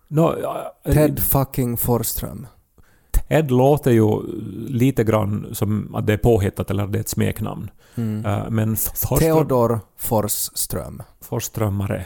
Ja, 0.08 0.74
eh, 0.84 0.92
Ted 0.92 1.20
fucking 1.20 1.76
Forström. 1.76 2.46
Ted 3.28 3.50
låter 3.50 3.90
ju 3.90 4.08
lite 4.68 5.04
grann 5.04 5.46
som 5.52 5.94
att 5.94 6.06
det 6.06 6.12
är 6.12 6.16
påhittat 6.16 6.70
eller 6.70 6.84
att 6.84 6.92
det 6.92 6.98
är 6.98 7.00
ett 7.00 7.08
smeknamn. 7.08 7.70
Mm. 7.94 8.26
Eh, 8.26 8.50
men 8.50 8.76
Forström, 8.76 9.18
Theodor 9.18 9.80
Forsström. 9.96 11.02
Forströmmare. 11.20 11.96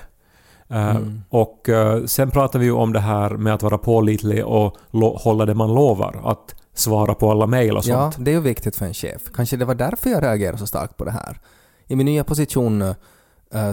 Eh, 0.71 0.97
Mm. 0.97 1.21
Och 1.29 1.69
eh, 1.69 2.05
sen 2.05 2.31
pratar 2.31 2.59
vi 2.59 2.65
ju 2.65 2.73
om 2.73 2.93
det 2.93 3.01
här 3.01 3.31
med 3.31 3.55
att 3.55 3.63
vara 3.63 3.79
pålitlig 3.79 4.47
och 4.47 4.77
hålla 5.21 5.47
det 5.47 5.55
man 5.55 5.75
lovar. 5.75 6.21
Att 6.25 6.55
svara 6.75 7.15
på 7.15 7.31
alla 7.31 7.47
mejl 7.47 7.77
och 7.77 7.83
Ja, 7.87 8.13
sånt. 8.13 8.25
det 8.25 8.31
är 8.31 8.35
ju 8.35 8.41
viktigt 8.41 8.77
för 8.77 8.87
en 8.87 8.95
chef. 8.95 9.23
Kanske 9.35 9.57
det 9.57 9.65
var 9.65 9.75
därför 9.75 10.11
jag 10.11 10.23
reagerade 10.23 10.59
så 10.59 10.67
starkt 10.67 10.97
på 10.97 11.05
det 11.05 11.11
här. 11.11 11.41
I 11.87 11.97
min 11.97 12.07
nya 12.07 12.25
position 12.25 12.95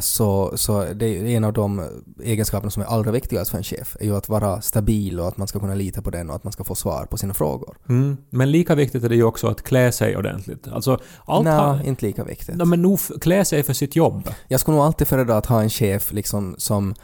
så, 0.01 0.57
så 0.57 0.85
det 0.93 1.05
är 1.05 1.25
en 1.25 1.43
av 1.43 1.53
de 1.53 1.83
egenskaperna 2.23 2.71
som 2.71 2.83
är 2.83 2.87
allra 2.87 3.11
viktigast 3.11 3.51
för 3.51 3.57
en 3.57 3.63
chef, 3.63 3.97
är 3.99 4.05
ju 4.05 4.15
att 4.15 4.29
vara 4.29 4.61
stabil 4.61 5.19
och 5.19 5.27
att 5.27 5.37
man 5.37 5.47
ska 5.47 5.59
kunna 5.59 5.75
lita 5.75 6.01
på 6.01 6.09
den 6.09 6.29
och 6.29 6.35
att 6.35 6.43
man 6.43 6.53
ska 6.53 6.63
få 6.63 6.75
svar 6.75 7.05
på 7.05 7.17
sina 7.17 7.33
frågor. 7.33 7.77
Mm. 7.89 8.17
Men 8.29 8.51
lika 8.51 8.75
viktigt 8.75 9.03
är 9.03 9.09
det 9.09 9.15
ju 9.15 9.23
också 9.23 9.47
att 9.47 9.61
klä 9.61 9.91
sig 9.91 10.17
ordentligt. 10.17 10.67
Alltså, 10.67 10.99
allt 11.25 11.43
Nej, 11.43 11.53
har... 11.53 11.87
inte 11.87 12.05
lika 12.05 12.23
viktigt. 12.23 12.55
Nej, 12.55 12.67
men 12.67 12.81
nog 12.81 12.99
klä 13.21 13.45
sig 13.45 13.63
för 13.63 13.73
sitt 13.73 13.95
jobb. 13.95 14.29
Jag 14.47 14.59
skulle 14.59 14.77
nog 14.77 14.85
alltid 14.85 15.07
föredra 15.07 15.37
att 15.37 15.45
ha 15.45 15.61
en 15.61 15.69
chef 15.69 16.13
liksom 16.13 16.55
som 16.57 16.95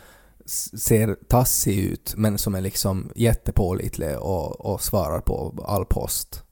ser 0.78 1.16
tassig 1.28 1.80
ut 1.80 2.14
men 2.18 2.38
som 2.38 2.56
är 2.56 2.62
liksom 2.62 3.12
jättepålitlig 3.16 4.20
och, 4.20 4.66
och 4.66 4.82
svarar 4.82 5.20
på 5.20 5.64
all 5.68 5.86
post. 5.86 6.45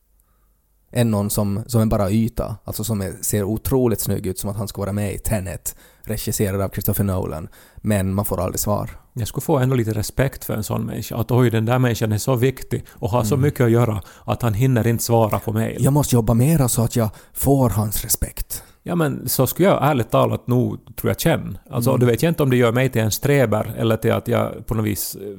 Än 0.94 1.12
någon 1.12 1.30
som, 1.30 1.64
som 1.68 1.82
är 1.82 1.86
bara 1.86 2.12
yta, 2.12 2.56
alltså 2.64 2.84
som 2.84 3.02
är, 3.02 3.14
ser 3.22 3.44
otroligt 3.44 4.00
snygg 4.00 4.28
ut 4.28 4.40
som 4.40 4.50
att 4.50 4.58
han 4.58 4.68
ska 4.68 4.82
vara 4.82 4.94
med 4.94 5.14
i 5.14 5.18
Tenet, 5.18 5.76
regisserad 6.04 6.62
av 6.62 6.70
Christopher 6.70 7.04
Nolan, 7.04 7.48
men 7.78 8.14
man 8.14 8.26
får 8.26 8.40
aldrig 8.42 8.60
svar. 8.60 8.90
Jag 9.14 9.28
skulle 9.28 9.42
få 9.42 9.58
ändå 9.58 9.76
lite 9.76 9.94
respekt 9.94 10.46
för 10.46 10.54
en 10.54 10.64
sån 10.64 10.86
människa. 10.86 11.18
Att 11.18 11.32
oj, 11.32 11.50
den 11.50 11.66
där 11.66 11.80
människan 11.80 12.12
är 12.12 12.18
så 12.18 12.36
viktig 12.36 12.86
och 12.90 13.10
har 13.10 13.24
så 13.24 13.38
mycket 13.38 13.62
att 13.62 13.72
göra 13.72 14.02
att 14.26 14.42
han 14.42 14.54
hinner 14.54 14.88
inte 14.88 15.04
svara 15.04 15.40
på 15.40 15.54
mejl. 15.54 15.84
Jag 15.84 15.94
måste 15.94 16.16
jobba 16.16 16.34
mera 16.34 16.70
så 16.70 16.82
att 16.82 16.96
jag 16.96 17.10
får 17.34 17.70
hans 17.70 18.02
respekt. 18.04 18.64
Ja 18.84 18.96
men 18.96 19.30
så 19.30 19.48
skulle 19.48 19.68
jag 19.68 19.84
ärligt 19.90 20.12
talat 20.12 20.48
nog, 20.48 20.96
tror 20.96 21.10
jag, 21.10 21.20
känna. 21.20 21.60
Alltså 21.70 21.90
Mm. 21.90 22.00
du 22.00 22.06
vet 22.06 22.24
jag 22.24 22.32
inte 22.32 22.44
om 22.44 22.50
det 22.50 22.58
gör 22.58 22.72
mig 22.72 22.90
till 22.90 23.02
en 23.02 23.12
sträber 23.12 23.74
eller 23.78 23.98
till 23.98 24.12
att 24.12 24.28
jag 24.28 24.68
på 24.68 24.76
något 24.76 24.86
vis 24.86 25.16
eh, 25.16 25.38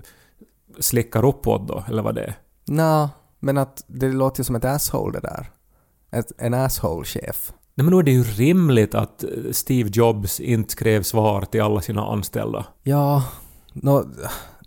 slickar 0.80 1.24
uppåt 1.24 1.68
då, 1.68 1.84
eller 1.88 2.02
vad 2.02 2.14
det 2.14 2.22
är. 2.22 2.34
Nå, 2.66 3.08
men 3.44 3.58
att 3.58 3.84
det 3.86 4.08
låter 4.12 4.40
ju 4.40 4.44
som 4.44 4.56
ett 4.56 4.64
asshole 4.64 5.20
det 5.20 5.28
där. 5.28 5.50
Ett, 6.10 6.32
en 6.38 6.54
asshole-chef. 6.54 7.52
Nej 7.74 7.84
men 7.84 7.92
då 7.92 7.98
är 7.98 8.02
det 8.02 8.10
ju 8.10 8.22
rimligt 8.22 8.94
att 8.94 9.24
eh, 9.24 9.30
Steve 9.52 9.90
Jobs 9.92 10.40
inte 10.40 10.72
skrev 10.72 11.02
svar 11.02 11.42
till 11.42 11.62
alla 11.62 11.80
sina 11.80 12.06
anställda. 12.06 12.66
Ja, 12.82 13.24
nå, 13.72 14.04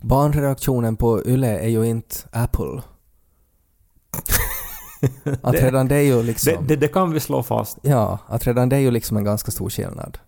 barnredaktionen 0.02 0.96
på 0.96 1.24
Yle 1.26 1.58
är 1.58 1.68
ju 1.68 1.84
inte 1.84 2.16
Apple. 2.32 2.82
Att 5.42 5.52
Det- 5.52 5.66
redan 5.66 5.88
det 5.88 5.94
är 5.96 6.00
ju 6.02 6.22
liksom... 6.22 6.52
Det, 6.52 6.68
det, 6.68 6.76
det 6.76 6.88
kan 6.88 7.10
vi 7.12 7.20
slå 7.20 7.42
fast. 7.42 7.78
Ja, 7.82 8.18
att 8.26 8.46
redan 8.46 8.68
det 8.68 8.76
är 8.76 8.80
ju 8.80 8.90
liksom 8.90 9.16
en 9.16 9.24
ganska 9.24 9.50
stor 9.50 9.70
skillnad. 9.70 10.18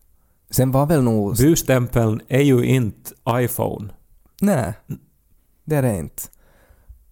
Sen 0.51 0.71
var 0.73 0.87
väl 0.87 1.03
nog... 1.03 1.37
Bustämpeln 1.37 2.21
är 2.29 2.41
ju 2.41 2.65
inte 2.65 3.11
iPhone. 3.29 3.93
Nej, 4.41 4.73
det 5.65 5.77
är 5.77 5.83
det 5.83 5.99
inte. 5.99 6.23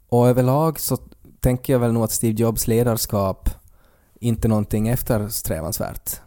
Och 0.09 0.29
överlag 0.29 0.81
så 0.81 0.99
tänker 1.41 1.73
jag 1.73 1.81
väl 1.81 1.93
nog 1.93 2.05
att 2.05 2.13
Steve 2.13 2.41
Jobs 2.43 2.67
ledarskap 2.67 3.51
inte 4.21 4.49
någonting 4.49 4.89
eftersträvansvärt. 4.89 6.21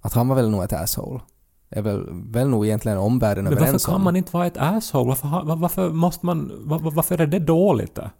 Att 0.00 0.12
han 0.12 0.28
var 0.28 0.36
väl 0.36 0.50
nog 0.50 0.64
ett 0.64 0.72
asshole. 0.72 1.20
Är 1.70 1.82
väl, 1.82 2.06
väl 2.12 2.48
nog 2.48 2.66
egentligen 2.66 2.98
omvärlden 2.98 3.44
Men 3.44 3.52
varför 3.52 3.64
överens 3.64 3.86
kan 3.86 3.94
om. 3.94 4.02
man 4.04 4.16
inte 4.16 4.32
vara 4.32 4.46
ett 4.46 4.56
asshole? 4.56 5.08
Varför, 5.08 5.56
varför 5.56 5.90
måste 5.90 6.26
man... 6.26 6.52
var- 6.64 6.78
var- 6.78 6.90
Varför 6.90 7.20
är 7.20 7.26
det 7.26 7.38
dåligt? 7.38 7.94
Då? 7.94 8.10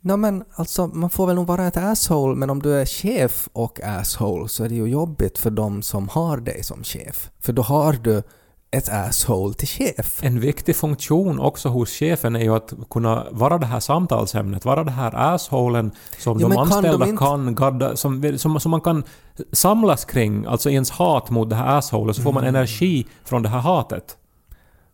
Nå 0.00 0.16
men 0.16 0.44
alltså, 0.54 0.86
man 0.86 1.10
får 1.10 1.26
väl 1.26 1.36
nog 1.36 1.46
vara 1.46 1.66
ett 1.66 1.76
asshole, 1.76 2.36
men 2.36 2.50
om 2.50 2.62
du 2.62 2.74
är 2.74 2.86
chef 2.86 3.48
och 3.52 3.80
asshole 3.82 4.48
så 4.48 4.64
är 4.64 4.68
det 4.68 4.74
ju 4.74 4.86
jobbigt 4.86 5.38
för 5.38 5.50
de 5.50 5.82
som 5.82 6.08
har 6.08 6.36
dig 6.36 6.62
som 6.64 6.84
chef. 6.84 7.30
För 7.40 7.52
då 7.52 7.62
har 7.62 7.92
du 7.92 8.22
ett 8.70 8.88
asshole 8.88 9.54
till 9.54 9.68
chef. 9.68 10.22
En 10.24 10.40
viktig 10.40 10.76
funktion 10.76 11.40
också 11.40 11.68
hos 11.68 11.90
chefen 11.90 12.36
är 12.36 12.40
ju 12.40 12.54
att 12.54 12.72
kunna 12.90 13.26
vara 13.30 13.58
det 13.58 13.66
här 13.66 13.80
samtalsämnet, 13.80 14.64
vara 14.64 14.84
det 14.84 14.90
här 14.90 15.14
assholen 15.34 15.90
som 16.18 16.40
Ja, 16.40 16.48
de 16.48 16.54
men 16.54 16.66
kan 16.68 16.76
anställda 16.76 17.06
de 17.06 17.16
kan 17.16 17.54
gadda, 17.54 17.96
som, 17.96 18.38
som, 18.38 18.60
som 18.60 18.70
man 18.70 18.80
kan 18.80 19.04
samlas 19.52 20.04
kring, 20.04 20.44
alltså 20.46 20.70
ens 20.70 20.90
hat 20.90 21.30
mot 21.30 21.50
det 21.50 21.56
här 21.56 21.78
assholet, 21.78 22.16
så 22.16 22.22
får 22.22 22.30
Mm. 22.30 22.42
man 22.44 22.48
energi 22.54 23.06
från 23.24 23.42
det 23.42 23.48
här 23.48 23.58
hatet. 23.60 24.16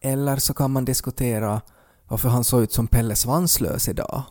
Eller 0.01 0.37
så 0.37 0.55
kan 0.55 0.71
man 0.71 0.85
diskutera 0.85 1.61
varför 2.09 2.29
han 2.29 2.45
såg 2.45 2.63
ut 2.63 2.73
som 2.73 2.87
Pelle 2.87 3.17
Svanslös 3.17 3.89
idag. 3.89 4.23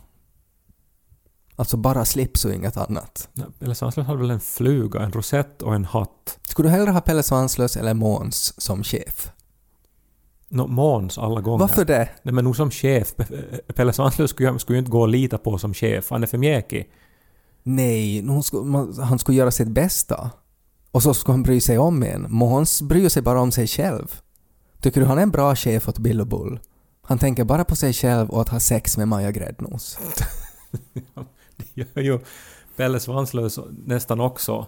Alltså 1.56 1.76
bara 1.76 2.04
slips 2.04 2.44
och 2.44 2.52
inget 2.54 2.76
annat. 2.76 3.28
Eller 3.60 3.74
Svanslös 3.74 4.06
hade 4.06 4.18
väl 4.18 4.30
en 4.30 4.40
fluga, 4.40 5.00
en 5.00 5.12
rosett 5.12 5.62
och 5.62 5.74
en 5.74 5.84
hatt. 5.84 6.38
Skulle 6.48 6.68
du 6.68 6.72
hellre 6.72 6.90
ha 6.90 7.00
Pelle 7.00 7.22
Svanslös 7.22 7.76
eller 7.76 7.94
Måns 7.94 8.60
som 8.62 8.84
chef? 8.84 9.30
No, 10.48 10.66
Måns 10.66 11.18
alla 11.18 11.40
gånger. 11.40 11.58
Varför 11.58 11.84
det? 11.84 12.08
Nej 12.22 12.34
men 12.34 12.44
nog 12.44 12.56
som 12.56 12.70
chef. 12.70 13.14
Pe- 13.16 13.72
Pelle 13.72 13.92
Svanslös 13.92 14.30
skulle, 14.30 14.50
ju- 14.50 14.58
skulle 14.58 14.76
ju 14.76 14.78
inte 14.78 14.90
gå 14.90 15.04
att 15.04 15.10
lita 15.10 15.38
på 15.38 15.58
som 15.58 15.74
chef. 15.74 16.10
Han 16.10 16.22
är 16.22 16.26
för 16.26 16.38
mjäkig. 16.38 16.90
Nej, 17.62 18.26
hon 18.26 18.42
skulle, 18.42 18.62
man, 18.64 18.98
han 19.02 19.18
skulle 19.18 19.38
göra 19.38 19.50
sitt 19.50 19.68
bästa. 19.68 20.30
Och 20.90 21.02
så 21.02 21.14
skulle 21.14 21.32
han 21.32 21.42
bry 21.42 21.60
sig 21.60 21.78
om 21.78 22.02
en. 22.02 22.26
Måns 22.32 22.82
bryr 22.82 23.08
sig 23.08 23.22
bara 23.22 23.40
om 23.40 23.52
sig 23.52 23.66
själv. 23.66 24.20
Tycker 24.80 25.00
du 25.00 25.06
han 25.06 25.18
är 25.18 25.22
en 25.22 25.30
bra 25.30 25.56
chef 25.56 25.88
åt 25.88 25.98
Bill 25.98 26.20
och 26.20 26.26
Bull? 26.26 26.60
Han 27.02 27.18
tänker 27.18 27.44
bara 27.44 27.64
på 27.64 27.76
sig 27.76 27.92
själv 27.92 28.30
och 28.30 28.40
att 28.40 28.48
ha 28.48 28.60
sex 28.60 28.96
med 28.96 29.08
Maja 29.08 29.30
Gräddnos. 29.30 29.98
Det 31.74 31.86
gör 31.94 32.02
ju 32.02 32.18
Pelle 32.76 33.00
Svanslös 33.00 33.58
nästan 33.86 34.20
också. 34.20 34.66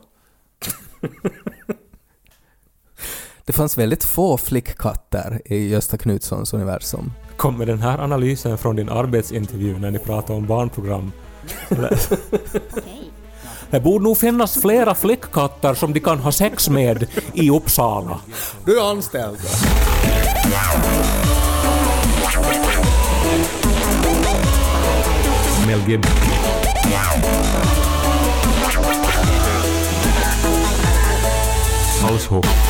Det 3.45 3.53
fanns 3.53 3.79
väldigt 3.79 4.05
få 4.05 4.37
flickkatter 4.37 5.43
i 5.45 5.69
Gösta 5.69 5.97
Knutssons 5.97 6.55
universum. 6.55 7.13
Kommer 7.37 7.67
den 7.67 7.83
här 7.83 7.99
analysen 7.99 8.59
från 8.59 8.77
din 8.77 8.89
arbetsintervju 8.89 9.79
när 9.79 9.91
ni 9.91 9.99
pratar 9.99 10.35
om 10.35 10.47
barnprogram? 10.47 11.13
Det 13.71 13.81
borde 13.81 14.05
nog 14.05 14.19
finnas 14.19 14.61
flera 14.61 14.95
flickkatter 14.95 15.75
som 15.75 15.93
de 15.93 16.01
kan 16.01 16.19
ha 16.19 16.33
sex 16.33 16.69
med 16.69 17.07
i 17.35 17.51
Uppsala. 17.51 18.21
Du 18.65 18.79
är 18.79 18.91
anställd! 18.91 19.39
Mel 25.67 25.89
Gibson. 25.89 26.26
Haushoch. 32.03 32.66